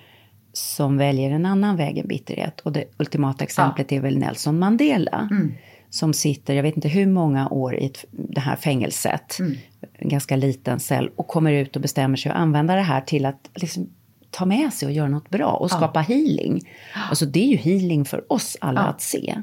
som 0.57 0.97
väljer 0.97 1.31
en 1.31 1.45
annan 1.45 1.75
väg 1.75 1.97
än 1.97 2.07
bitterhet. 2.07 2.59
Och 2.59 2.71
det 2.71 2.85
ultimata 2.97 3.43
exemplet 3.43 3.91
är 3.91 3.99
väl 3.99 4.17
Nelson 4.17 4.59
Mandela. 4.59 5.27
Mm. 5.31 5.53
Som 5.89 6.13
sitter, 6.13 6.55
jag 6.55 6.63
vet 6.63 6.75
inte 6.75 6.87
hur 6.87 7.05
många 7.07 7.49
år 7.49 7.75
i 7.75 7.85
ett, 7.85 8.05
det 8.11 8.41
här 8.41 8.55
fängelset. 8.55 9.39
Mm. 9.39 9.57
En 9.93 10.09
ganska 10.09 10.35
liten 10.35 10.79
cell. 10.79 11.09
Och 11.15 11.27
kommer 11.27 11.51
ut 11.53 11.75
och 11.75 11.81
bestämmer 11.81 12.17
sig 12.17 12.31
att 12.31 12.37
använda 12.37 12.75
det 12.75 12.81
här 12.81 13.01
till 13.01 13.25
att 13.25 13.49
liksom, 13.55 13.89
ta 14.31 14.45
med 14.45 14.73
sig 14.73 14.85
och 14.85 14.91
göra 14.91 15.09
något 15.09 15.29
bra. 15.29 15.51
Och 15.51 15.65
Ja. 15.71 15.77
skapa 15.77 15.99
healing. 15.99 16.61
Alltså 17.09 17.25
det 17.25 17.39
är 17.39 17.47
ju 17.47 17.57
healing 17.57 18.05
för 18.05 18.33
oss 18.33 18.57
alla 18.61 18.81
Ja. 18.81 18.87
att 18.87 19.01
se. 19.01 19.35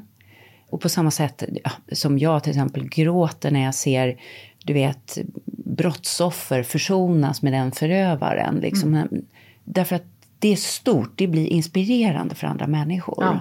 Och 0.69 0.81
på 0.81 0.89
samma 0.89 1.11
sätt 1.11 1.43
ja, 1.63 1.71
som 1.91 2.19
jag 2.19 2.43
till 2.43 2.49
exempel 2.49 2.89
gråter 2.89 3.51
när 3.51 3.63
jag 3.63 3.75
ser, 3.75 4.19
du 4.63 4.73
vet, 4.73 5.17
brottsoffer 5.65 6.63
försonas 6.63 7.41
med 7.41 7.53
den 7.53 7.71
förövaren. 7.71 8.55
Liksom. 8.55 8.95
Mm. 8.95 9.25
Därför 9.63 9.95
att 9.95 10.05
det 10.43 10.51
är 10.51 10.55
stort, 10.55 11.11
det 11.15 11.27
blir 11.27 11.47
inspirerande 11.47 12.35
för 12.35 12.47
andra 12.47 12.67
människor. 12.67 13.17
Ja. 13.23 13.39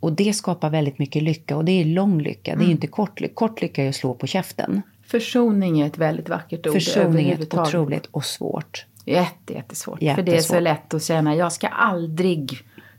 Och 0.00 0.12
det 0.12 0.32
skapar 0.32 0.70
väldigt 0.70 0.98
mycket 0.98 1.22
lycka 1.22 1.56
och 1.56 1.64
det 1.64 1.72
är 1.72 1.84
lång 1.84 2.22
lycka, 2.22 2.50
det 2.50 2.60
är 2.60 2.64
Mm. 2.64 2.70
inte 2.70 2.86
kort 2.86 3.20
lycka. 3.20 3.34
Kort 3.34 3.62
lycka 3.62 3.84
är 3.84 3.88
att 3.88 3.94
slå 3.94 4.14
på 4.14 4.26
käften. 4.26 4.82
Försoning 5.06 5.80
är 5.80 5.86
ett 5.86 5.98
väldigt 5.98 6.28
vackert 6.28 6.66
ord 6.66 6.72
Försoning 6.72 7.30
är 7.30 7.42
otroligt 7.42 8.06
och 8.06 8.24
svårt. 8.24 8.86
Jätte, 9.04 9.52
jättesvårt. 9.52 9.98
För 9.98 10.04
det 10.04 10.12
är 10.12 10.24
så 10.24 10.30
Jättesvårt. 10.30 10.62
lätt 10.62 10.94
att 10.94 11.02
känna, 11.04 11.34
jag 11.36 11.52
ska 11.52 11.66
aldrig 11.68 12.50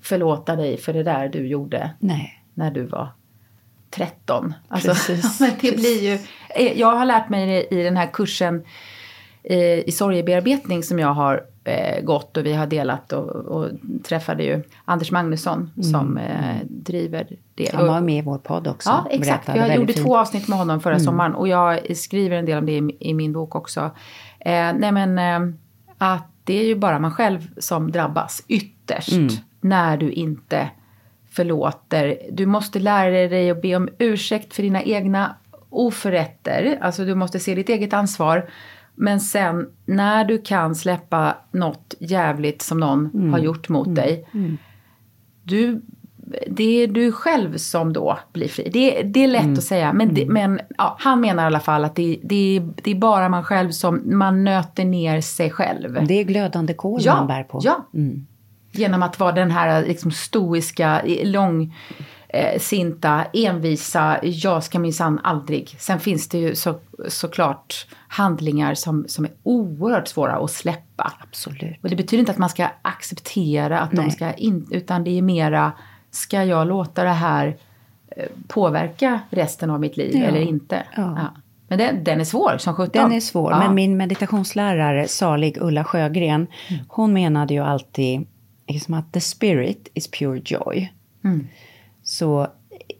förlåta 0.01 0.55
dig 0.55 0.77
för 0.77 0.93
det 0.93 1.03
där 1.03 1.29
du 1.29 1.47
gjorde 1.47 1.89
Nej. 1.99 2.43
när 2.53 2.71
du 2.71 2.83
var 2.83 3.07
13. 3.89 4.53
Alltså, 4.67 4.89
Precis. 4.89 5.39
men 5.39 5.51
det 5.61 5.75
blir 5.75 6.03
ju, 6.03 6.13
eh, 6.49 6.79
jag 6.79 6.95
har 6.95 7.05
lärt 7.05 7.29
mig 7.29 7.45
det 7.47 7.75
i 7.75 7.83
den 7.83 7.97
här 7.97 8.09
kursen 8.13 8.63
eh, 9.43 9.57
i 9.79 9.91
sorgebearbetning 9.91 10.83
som 10.83 10.99
jag 10.99 11.13
har 11.13 11.43
eh, 11.67 12.01
gått 12.03 12.37
och 12.37 12.45
vi 12.45 12.53
har 12.53 12.67
delat 12.67 13.13
och, 13.13 13.29
och 13.29 13.69
träffade 14.03 14.43
ju 14.43 14.63
Anders 14.85 15.11
Magnusson 15.11 15.71
som 15.83 16.17
eh, 16.17 16.55
driver 16.69 17.27
det. 17.55 17.71
Han 17.73 17.87
var 17.87 18.01
med 18.01 18.17
i 18.17 18.21
vår 18.21 18.37
podd 18.37 18.67
också. 18.67 18.89
Ja, 18.89 19.07
exakt. 19.11 19.47
Jag 19.47 19.75
gjorde 19.75 19.93
fint. 19.93 20.05
två 20.05 20.17
avsnitt 20.17 20.47
med 20.47 20.57
honom 20.57 20.79
förra 20.79 20.93
Mm. 20.95 21.05
sommaren 21.05 21.35
och 21.35 21.47
jag 21.47 21.97
skriver 21.97 22.37
en 22.37 22.45
del 22.45 22.57
om 22.57 22.65
det 22.65 22.71
i, 22.77 22.97
i 22.99 23.13
min 23.13 23.33
bok 23.33 23.55
också. 23.55 23.79
Eh, 24.39 24.73
nej 24.77 24.91
men 24.91 25.19
eh, 25.19 25.53
att 25.97 26.27
det 26.43 26.59
är 26.59 26.65
ju 26.65 26.75
bara 26.75 26.99
man 26.99 27.11
själv 27.11 27.47
som 27.57 27.91
drabbas 27.91 28.43
ytterst 28.47 29.11
Mm. 29.11 29.27
när 29.61 29.97
du 29.97 30.11
inte 30.11 30.69
förlåter. 31.31 32.17
Du 32.31 32.45
måste 32.45 32.79
lära 32.79 33.27
dig 33.27 33.51
att 33.51 33.61
be 33.61 33.75
om 33.75 33.89
ursäkt 33.99 34.53
för 34.53 34.63
dina 34.63 34.81
egna 34.83 35.35
oförrätter. 35.69 36.77
Alltså 36.81 37.05
du 37.05 37.15
måste 37.15 37.39
se 37.39 37.55
ditt 37.55 37.69
eget 37.69 37.93
ansvar. 37.93 38.49
Men 38.99 39.19
sen 39.19 39.67
när 39.85 40.25
du 40.25 40.37
kan 40.37 40.75
släppa 40.75 41.35
något 41.51 41.93
jävligt 41.99 42.61
som 42.61 42.79
någon 42.79 43.09
Mm. 43.13 43.31
har 43.33 43.39
gjort 43.39 43.69
mot 43.69 43.95
dig. 43.95 44.27
Du, 45.43 45.81
det 46.47 46.63
är 46.83 46.87
du 46.87 47.11
själv 47.11 47.57
som 47.57 47.93
då 47.93 48.17
blir 48.33 48.47
fri. 48.47 48.69
Det, 48.73 49.01
det 49.03 49.23
är 49.23 49.27
lätt 49.27 49.41
Mm. 49.43 49.53
att 49.53 49.63
säga. 49.63 49.93
Men, 49.93 50.13
det, 50.13 50.25
men 50.25 50.59
ja, 50.77 50.95
han 50.99 51.21
menar 51.21 51.43
i 51.43 51.45
alla 51.45 51.59
fall 51.59 51.85
att 51.85 51.95
det, 51.95 52.19
det, 52.23 52.61
det 52.83 52.91
är 52.91 52.95
bara 52.95 53.29
man 53.29 53.43
själv 53.43 53.71
som 53.71 54.01
man 54.05 54.43
nöter 54.43 54.85
ner 54.85 55.21
sig 55.21 55.51
själv. 55.51 56.05
Det 56.07 56.13
är 56.19 56.23
glödande 56.23 56.73
kol 56.73 56.99
Ja, 57.03 57.15
man 57.15 57.27
bär 57.27 57.43
på. 57.43 57.59
ja. 57.63 57.87
Mm. 57.93 58.25
Genom 58.71 59.03
att 59.03 59.19
vara 59.19 59.31
den 59.31 59.51
här 59.51 59.85
liksom 59.85 60.11
stoiska, 60.11 61.01
lång 61.23 61.75
eh, 62.29 62.59
sinta, 62.59 63.25
envisa, 63.33 64.19
jag 64.23 64.63
ska 64.63 64.79
minsann 64.79 65.19
aldrig. 65.23 65.75
Sen 65.79 65.99
finns 65.99 66.29
det 66.29 66.37
ju 66.37 66.55
så, 66.55 66.75
såklart 67.07 67.87
handlingar 68.07 68.73
som, 68.73 69.05
som 69.07 69.25
är 69.25 69.31
oerhört 69.43 70.07
svåra 70.07 70.33
att 70.35 70.51
släppa. 70.51 71.13
Absolut. 71.19 71.83
Och 71.83 71.89
det 71.89 71.95
betyder 71.95 72.19
inte 72.19 72.31
att 72.31 72.37
man 72.37 72.49
ska 72.49 72.67
acceptera 72.81 73.79
att 73.79 73.91
de 73.91 73.97
Nej. 74.01 74.11
ska 74.11 74.33
in, 74.33 74.67
utan 74.71 75.03
det 75.03 75.17
är 75.17 75.21
mera, 75.21 75.71
ska 76.11 76.43
jag 76.43 76.67
låta 76.67 77.03
det 77.03 77.09
här 77.09 77.57
eh, 78.17 78.25
påverka 78.47 79.19
resten 79.29 79.69
av 79.69 79.79
mitt 79.79 79.97
liv 79.97 80.11
Ja. 80.15 80.23
eller 80.23 80.41
inte? 80.41 80.83
Ja. 80.95 81.33
Men 81.69 81.77
den, 81.79 82.03
den 82.03 82.19
är 82.19 82.23
svår 82.25 82.57
som 82.57 82.73
sjutton. 82.75 83.03
Den 83.03 83.11
är 83.11 83.19
svår, 83.19 83.51
Ja. 83.51 83.59
men 83.59 83.75
min 83.75 83.97
meditationslärare, 83.97 85.07
salig 85.07 85.57
Ulla 85.61 85.83
Sjögren, 85.83 86.47
Mm. 86.69 86.83
hon 86.87 87.13
menade 87.13 87.53
ju 87.53 87.59
alltid 87.63 88.27
liksom 88.67 88.93
att 88.93 89.13
the 89.13 89.21
spirit 89.21 89.91
is 89.93 90.11
pure 90.11 90.41
joy. 90.45 90.93
Mm. 91.23 91.47
Så 92.09 92.47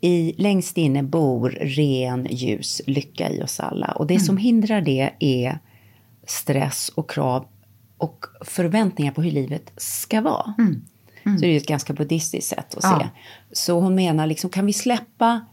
i, 0.02 0.34
längst 0.38 0.78
inne 0.78 1.04
bor 1.04 1.50
ren, 1.50 2.28
ljus 2.30 2.82
lycka 2.88 3.30
i 3.30 3.44
oss 3.44 3.60
alla. 3.60 3.88
Och 3.88 4.08
det 4.08 4.14
Mm. 4.14 4.26
som 4.26 4.38
hindrar 4.38 4.82
det 4.82 5.12
är 5.20 5.60
stress 6.26 6.90
och 6.96 7.10
krav 7.10 7.46
och 7.98 8.26
förväntningar 8.42 9.12
på 9.12 9.22
hur 9.22 9.32
livet 9.32 9.72
ska 9.78 10.22
vara. 10.22 10.54
Så 11.24 11.32
det 11.42 11.48
är 11.48 11.58
ett 11.58 11.68
ganska 11.68 11.94
buddhistiskt 11.94 12.50
sätt 12.50 12.76
att 12.78 12.84
Mm. 12.84 13.00
Ja. 13.00 13.06
se. 13.06 13.10
Så 13.56 13.80
hon 13.80 13.96
menar, 13.96 14.28
liksom, 14.28 14.50
kan 14.50 14.66
vi 14.66 14.74
släppa 14.74 15.46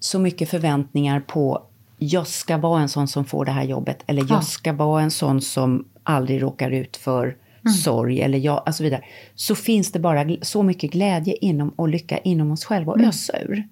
så 0.00 0.18
mycket 0.18 0.48
förväntningar 0.50 1.20
på 1.20 1.62
jag 1.98 2.26
ska 2.26 2.56
vara 2.56 2.80
en 2.82 2.88
sån 2.88 3.08
som 3.08 3.24
får 3.24 3.44
det 3.44 3.52
här 3.52 3.64
jobbet 3.64 4.02
eller 4.06 4.22
Ja. 4.22 4.28
jag 4.30 4.44
ska 4.44 4.72
vara 4.72 5.02
en 5.02 5.10
sån 5.10 5.40
som 5.40 5.84
aldrig 6.02 6.42
råkar 6.42 6.70
ut 6.70 6.96
för 6.96 7.36
Mm. 7.64 7.72
sorg 7.74 8.20
eller 8.22 8.38
jag, 8.38 8.62
alltså 8.66 8.82
vidare. 8.82 9.02
Så 9.34 9.54
finns 9.54 9.92
det 9.92 9.98
bara 9.98 10.24
så 10.42 10.62
mycket 10.62 10.90
glädje 10.92 11.36
inom 11.40 11.68
och 11.68 11.88
lycka 11.88 12.18
inom 12.18 12.50
oss 12.52 12.64
själva 12.64 12.92
och 12.92 12.98
Mm. 12.98 13.08
ösa 13.08 13.40
ur. 13.42 13.68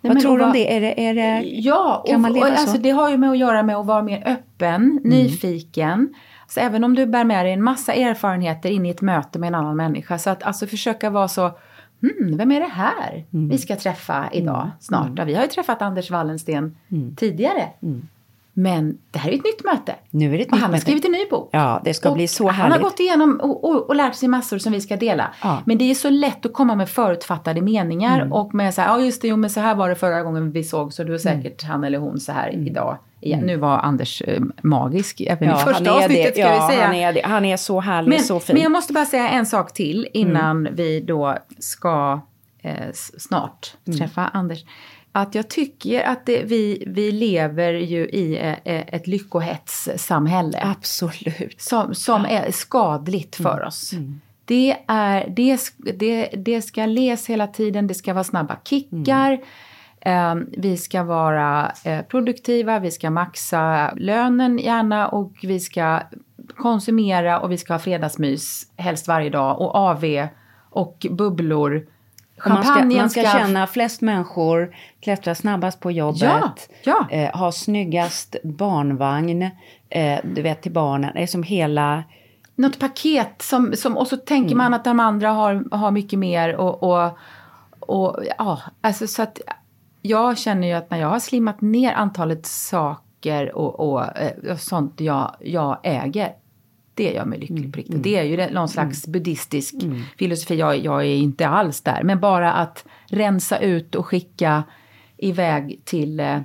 Nej, 0.00 0.12
Vad 0.12 0.20
tror 0.22 0.32
och 0.32 0.38
du 0.38 0.44
om 0.44 0.52
det? 0.52 0.76
Är 0.76 0.80
det, 0.80 1.06
är 1.06 1.14
det 1.14 1.42
Ja, 1.48 2.04
kan 2.06 2.14
och, 2.14 2.20
man 2.20 2.32
leva 2.32 2.46
och, 2.46 2.52
alltså, 2.52 2.76
så? 2.76 2.78
det 2.82 2.90
har 2.90 3.10
ju 3.10 3.16
med 3.16 3.30
att 3.30 3.38
göra 3.38 3.62
med 3.62 3.76
att 3.76 3.86
vara 3.86 4.02
mer 4.02 4.22
öppen, 4.26 5.00
nyfiken. 5.04 6.14
Så 6.48 6.60
även 6.60 6.84
om 6.84 6.94
du 6.94 7.06
bär 7.06 7.24
med 7.24 7.44
dig 7.46 7.52
en 7.52 7.62
massa 7.62 7.92
erfarenheter 7.92 8.70
in 8.70 8.86
i 8.86 8.90
ett 8.90 9.00
möte 9.00 9.38
med 9.38 9.48
en 9.48 9.54
annan 9.54 9.76
människa. 9.76 10.18
Så 10.18 10.30
att 10.30 10.42
alltså 10.42 10.66
försöka 10.66 11.10
vara 11.10 11.28
så, 11.28 11.42
hmm, 12.00 12.36
vem 12.36 12.52
är 12.52 12.60
det 12.60 12.66
här 12.72 13.24
Mm. 13.32 13.48
vi 13.48 13.58
ska 13.58 13.76
träffa 13.76 14.28
idag 14.32 14.70
snart? 14.80 15.10
Ja, 15.16 15.24
vi 15.24 15.34
har 15.34 15.42
ju 15.42 15.48
träffat 15.48 15.82
Anders 15.82 16.10
Wallensten 16.10 16.76
Mm. 16.90 17.16
tidigare. 17.16 17.62
Men 18.58 18.98
det 19.10 19.18
här 19.18 19.30
är 19.30 19.34
ett 19.34 19.44
nytt 19.44 19.64
möte. 19.64 19.94
Nu 20.10 20.34
är 20.34 20.38
det 20.38 20.42
ett 20.44 20.46
och 20.48 20.52
nytt 20.52 20.60
han 20.60 20.60
har 20.62 20.68
möte. 20.68 20.80
skrivit 20.82 21.04
en 21.04 21.12
ny 21.12 21.24
bok. 21.30 21.48
Ja, 21.52 21.80
det 21.84 21.94
ska 21.94 22.08
Och 22.08 22.14
bli 22.14 22.28
så 22.28 22.44
Han 22.46 22.54
härligt. 22.54 22.76
har 22.76 22.82
gått 22.84 23.00
igenom 23.00 23.40
och, 23.42 23.64
och, 23.64 23.88
och 23.88 23.96
lärt 23.96 24.14
sig 24.14 24.28
massor 24.28 24.58
som 24.58 24.72
vi 24.72 24.80
ska 24.80 24.96
dela. 24.96 25.34
Ja. 25.42 25.62
Men 25.66 25.78
det 25.78 25.90
är 25.90 25.94
så 25.94 26.10
lätt 26.10 26.46
att 26.46 26.52
komma 26.52 26.74
med 26.74 26.88
förutfattade 26.88 27.60
meningar 27.62 28.16
Mm. 28.20 28.32
och 28.32 28.54
med 28.54 28.74
så 28.74 28.80
här, 28.80 28.88
ja 28.88 29.00
just 29.04 29.22
det, 29.22 29.28
jo 29.28 29.36
men 29.36 29.50
så 29.50 29.60
här 29.60 29.74
var 29.74 29.88
det 29.88 29.94
förra 29.94 30.22
gången 30.22 30.50
vi 30.52 30.64
såg 30.64 30.92
så 30.92 31.04
du 31.04 31.14
är 31.14 31.26
Mm. 31.26 31.42
säkert 31.42 31.62
han 31.64 31.84
eller 31.84 31.98
hon 31.98 32.20
så 32.20 32.32
här 32.32 32.50
idag. 32.66 32.98
Igen. 33.20 33.40
Nu 33.40 33.56
var 33.56 33.78
Anders 33.78 34.22
eh, 34.22 34.42
magisk 34.62 35.20
även 35.20 35.48
Ja, 35.48 35.54
i 35.60 35.64
första 35.64 35.90
han 35.90 36.02
avsnittet 36.02 36.32
ska 36.32 36.40
ja, 36.40 36.66
vi 36.68 36.74
säga. 36.74 36.86
Han 36.86 36.94
är, 36.96 37.12
det. 37.12 37.20
han 37.24 37.44
är 37.44 37.56
så 37.56 37.80
härlig, 37.80 38.08
men, 38.08 38.20
så 38.20 38.40
fin. 38.40 38.54
men 38.54 38.62
jag 38.62 38.72
måste 38.72 38.92
bara 38.92 39.04
säga 39.06 39.28
en 39.28 39.46
sak 39.46 39.72
till 39.72 40.08
innan 40.12 40.56
Mm. 40.60 40.74
vi 40.76 41.00
då 41.00 41.36
ska 41.58 42.20
eh, 42.62 42.72
snart 43.18 43.74
Mm. 43.86 43.98
träffa 43.98 44.24
Anders. 44.32 44.64
Att 45.18 45.34
jag 45.34 45.48
tycker 45.48 46.02
att 46.02 46.26
det, 46.26 46.42
vi, 46.42 46.84
vi 46.86 47.12
lever 47.12 47.72
ju 47.72 48.08
i 48.08 48.36
eh, 48.36 48.48
eh, 48.48 48.84
ett 48.86 49.06
lyckohetssamhälle. 49.06 50.58
Absolut. 50.62 51.60
Som, 51.60 51.94
som 51.94 52.24
är 52.24 52.50
skadligt 52.50 53.36
för 53.36 53.56
Mm. 53.56 53.66
oss. 53.68 53.90
Det, 54.44 54.76
är, 54.88 55.28
det, 55.36 55.58
det, 55.98 56.26
det 56.26 56.62
ska 56.62 56.86
les 56.86 57.26
hela 57.26 57.46
tiden, 57.46 57.86
det 57.86 57.94
ska 57.94 58.14
vara 58.14 58.24
snabba 58.24 58.56
kickar. 58.64 59.32
Eh, 60.00 60.34
vi 60.56 60.76
ska 60.76 61.02
vara 61.02 61.72
eh, 61.84 62.02
produktiva, 62.02 62.78
vi 62.78 62.90
ska 62.90 63.10
maxa 63.10 63.92
lönen 63.96 64.58
gärna 64.58 65.08
och 65.08 65.32
vi 65.42 65.60
ska 65.60 66.00
konsumera 66.56 67.40
och 67.40 67.52
vi 67.52 67.58
ska 67.58 67.74
ha 67.74 67.78
fredagsmys 67.78 68.72
helst 68.76 69.08
varje 69.08 69.30
dag 69.30 69.60
och 69.60 69.74
AV 69.74 70.04
och 70.70 71.06
bubblor. 71.10 71.86
Och 72.44 72.50
man 72.50 72.62
ska, 72.62 72.72
Champagnen 72.72 72.98
man 72.98 73.10
ska 73.10 73.22
känna 73.22 73.66
flest 73.66 74.00
människor, 74.00 74.74
klättra 75.00 75.34
snabbast 75.34 75.80
på 75.80 75.90
jobbet, 75.90 76.20
Ja, 76.22 76.54
ja. 76.84 77.06
Eh, 77.10 77.36
ha 77.38 77.52
snyggast 77.52 78.36
barnvagn, 78.44 79.42
eh, 79.90 80.18
du 80.34 80.42
vet 80.42 80.62
till 80.62 80.72
barnen, 80.72 81.10
det 81.14 81.22
är 81.22 81.26
som 81.26 81.42
hela... 81.42 82.04
något 82.54 82.78
paket 82.78 83.42
som, 83.42 83.72
som 83.76 83.96
och 83.96 84.06
så 84.06 84.16
tänker 84.16 84.52
Mm. 84.52 84.58
man 84.58 84.74
att 84.74 84.84
de 84.84 85.00
andra 85.00 85.30
har, 85.30 85.76
har 85.76 85.90
mycket 85.90 86.18
mer 86.18 86.56
och, 86.56 86.82
och, 86.82 87.18
och 87.80 88.18
ja, 88.38 88.60
alltså 88.80 89.06
så 89.06 89.22
att 89.22 89.40
jag 90.02 90.38
känner 90.38 90.68
ju 90.68 90.74
att 90.74 90.90
när 90.90 90.98
jag 90.98 91.08
har 91.08 91.18
slimmat 91.18 91.60
ner 91.60 91.92
antalet 91.92 92.46
saker 92.46 93.56
och, 93.56 93.80
och, 93.80 94.18
eh, 94.18 94.52
och 94.52 94.60
sånt 94.60 95.00
jag, 95.00 95.36
jag 95.40 95.78
äger, 95.82 96.32
det 96.96 97.12
gör 97.12 97.24
mig 97.24 97.38
lycklig 97.38 97.72
på 97.72 97.78
riktigt. 97.78 98.02
Det 98.02 98.16
är 98.16 98.22
ju 98.22 98.50
någon 98.54 98.68
slags 98.68 99.06
buddhistisk 99.06 99.74
filosofi, 100.18 100.56
jag, 100.56 100.78
jag 100.78 101.00
är 101.02 101.16
inte 101.16 101.48
alls 101.48 101.80
där. 101.80 102.02
Men 102.02 102.20
bara 102.20 102.52
att 102.52 102.84
rensa 103.10 103.58
ut 103.58 103.94
och 103.94 104.06
skicka 104.06 104.64
iväg 105.18 105.80
till 105.84 106.20
eh, 106.20 106.36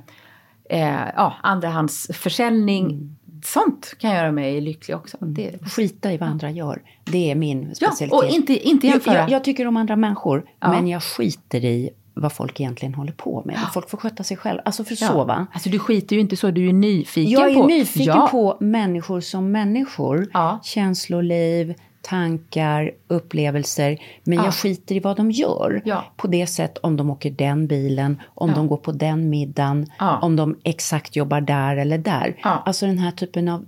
eh, 0.69 1.07
ja, 1.15 1.33
andrahandsförsäljning. 1.43 3.15
Sånt 3.43 3.95
kan 3.99 4.11
göra 4.11 4.31
mig 4.31 4.61
lycklig 4.61 4.97
också. 4.97 5.17
Det, 5.21 5.59
Skita 5.71 6.13
i 6.13 6.17
vad 6.17 6.29
andra 6.29 6.51
gör. 6.51 6.81
Det 7.03 7.31
är 7.31 7.35
min 7.35 7.67
ja, 7.79 7.91
specialitet. 7.91 8.13
och 8.13 8.25
inte, 8.35 8.67
inte 8.67 8.87
jag, 8.87 8.93
jämföra. 8.93 9.15
jag, 9.17 9.29
jag 9.29 9.43
tycker 9.43 9.67
om 9.67 9.77
andra 9.77 9.95
människor, 9.95 10.45
Ja. 10.59 10.71
men 10.71 10.87
jag 10.87 11.03
skiter 11.03 11.65
i 11.65 11.89
vad 12.13 12.33
folk 12.33 12.59
egentligen 12.59 12.93
håller 12.93 13.13
på 13.13 13.41
med. 13.45 13.59
Folk 13.73 13.89
får 13.89 13.97
sköta 13.97 14.23
sig 14.23 14.37
själv. 14.37 14.59
Alltså 14.65 14.83
för 14.83 14.97
Ja. 15.01 15.45
Alltså 15.53 15.69
du 15.69 15.79
skiter 15.79 16.15
ju 16.15 16.21
inte 16.21 16.35
så, 16.37 16.51
du 16.51 16.61
är 16.61 16.65
ju 16.65 16.73
nyfiken 16.73 17.31
Jag 17.31 17.51
är 17.51 17.55
på... 17.55 17.67
nyfiken 17.67 18.15
ja. 18.15 18.27
på 18.31 18.57
människor 18.59 19.19
som 19.21 19.51
människor. 19.51 20.27
Ja. 20.33 20.59
Känsloliv, 20.63 21.73
tankar, 22.01 22.91
upplevelser. 23.07 23.97
Men 24.23 24.37
Ja. 24.37 24.43
jag 24.45 24.53
skiter 24.53 24.95
i 24.95 24.99
vad 24.99 25.17
de 25.17 25.31
gör. 25.31 25.81
Ja. 25.85 26.03
På 26.17 26.27
det 26.27 26.47
sätt 26.47 26.77
om 26.77 26.97
de 26.97 27.09
åker 27.09 27.31
den 27.31 27.67
bilen, 27.67 28.21
om 28.35 28.49
Ja. 28.49 28.55
de 28.55 28.67
går 28.67 28.77
på 28.77 28.91
den 28.91 29.29
middagen, 29.29 29.85
om 30.21 30.35
de 30.35 30.57
exakt 30.63 31.15
jobbar 31.15 31.41
där 31.41 31.75
eller 31.77 31.97
där. 31.97 32.35
Alltså 32.43 32.85
den 32.85 32.97
här 32.97 33.11
typen 33.11 33.47
av 33.49 33.65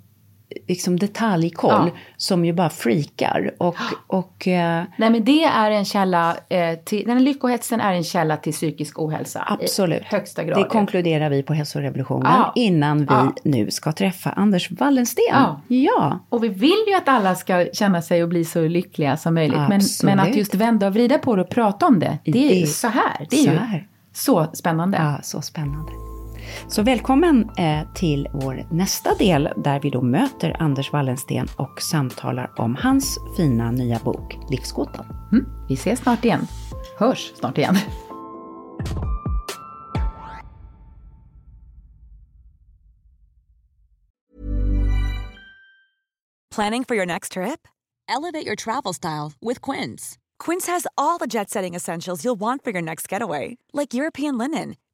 liksom 0.67 0.99
detaljkoll 0.99 1.71
Ja. 1.71 1.89
som 2.17 2.45
ju 2.45 2.53
bara 2.53 2.69
freakar. 2.69 3.51
Och, 3.57 3.75
och 4.07 4.47
eh, 4.47 4.83
Nej 4.97 5.09
men 5.09 5.23
det 5.23 5.43
är 5.43 5.71
en 5.71 5.85
källa 5.85 6.35
eh, 6.49 6.75
till, 6.85 7.03
den 7.07 7.23
lyckohetsen 7.23 7.81
är 7.81 7.93
en 7.93 8.03
källa 8.03 8.37
till 8.37 8.53
psykisk 8.53 8.99
ohälsa. 8.99 9.57
Absolut. 9.61 10.03
Högsta 10.05 10.43
grad. 10.43 10.57
Det 10.57 10.63
konkluderar 10.63 11.29
vi 11.29 11.43
på 11.43 11.53
hälsorevolutionen 11.53 12.31
Ja. 12.35 12.51
innan 12.55 12.97
vi 12.99 13.05
Ja. 13.09 13.33
nu 13.43 13.71
ska 13.71 13.91
träffa 13.91 14.29
Anders 14.29 14.71
Wallensten. 14.71 15.23
Ja. 15.31 15.61
ja. 15.67 16.19
Och 16.29 16.43
vi 16.43 16.47
vill 16.49 16.83
ju 16.87 16.93
att 16.93 17.07
alla 17.07 17.35
ska 17.35 17.65
känna 17.73 18.01
sig 18.01 18.23
och 18.23 18.29
bli 18.29 18.45
så 18.45 18.67
lyckliga 18.67 19.17
som 19.17 19.33
möjligt. 19.33 19.59
Men, 19.69 19.81
men 20.03 20.19
att 20.19 20.35
just 20.35 20.55
vända 20.55 20.87
och 20.87 20.93
vrida 20.93 21.17
på 21.17 21.35
det 21.35 21.41
och 21.41 21.49
prata 21.49 21.85
om 21.85 21.99
det, 21.99 22.17
det 22.25 22.51
är 22.51 22.55
ju 22.55 22.61
Det- 22.61 22.67
så 22.67 22.87
här. 22.87 23.27
Det 23.29 23.35
är 23.35 23.43
så 23.45 23.51
ju 23.51 23.57
här. 23.57 23.87
så 24.13 24.47
spännande. 24.53 24.97
Ja, 24.97 25.19
så 25.23 25.41
spännande. 25.41 25.91
Så 26.67 26.83
välkommen 26.83 27.49
eh, 27.57 27.93
till 27.93 28.27
vår 28.33 28.65
nästa 28.71 29.15
del 29.15 29.49
där 29.57 29.79
vi 29.79 29.89
då 29.89 30.01
möter 30.01 30.61
Anders 30.61 30.91
Wallensten 30.91 31.47
och 31.57 31.81
samtalar 31.81 32.51
om 32.57 32.75
hans 32.75 33.19
fina 33.37 33.71
nya 33.71 33.99
bok 33.99 34.37
Livsgåtan. 34.49 35.05
Mm. 35.31 35.45
Vi 35.67 35.73
ses 35.73 35.99
snart 35.99 36.25
igen. 36.25 36.47
Hörs 36.99 37.31
snart 37.35 37.57
igen. 37.57 37.75
Planning 46.55 46.83
for 46.83 46.95
your 46.95 47.05
next 47.05 47.31
trip? 47.31 47.67
Elevate 48.07 48.45
your 48.45 48.55
travel 48.55 48.93
style 48.93 49.31
with 49.41 49.61
Quince. 49.61 50.19
Quince 50.37 50.67
has 50.67 50.85
all 50.97 51.17
the 51.17 51.25
jet 51.25 51.49
setting 51.49 51.73
essentials 51.73 52.23
you'll 52.23 52.39
want 52.39 52.63
for 52.63 52.71
your 52.71 52.81
next 52.81 53.07
getaway, 53.09 53.57
like 53.73 53.93
European 53.93 54.37
linen, 54.37 54.75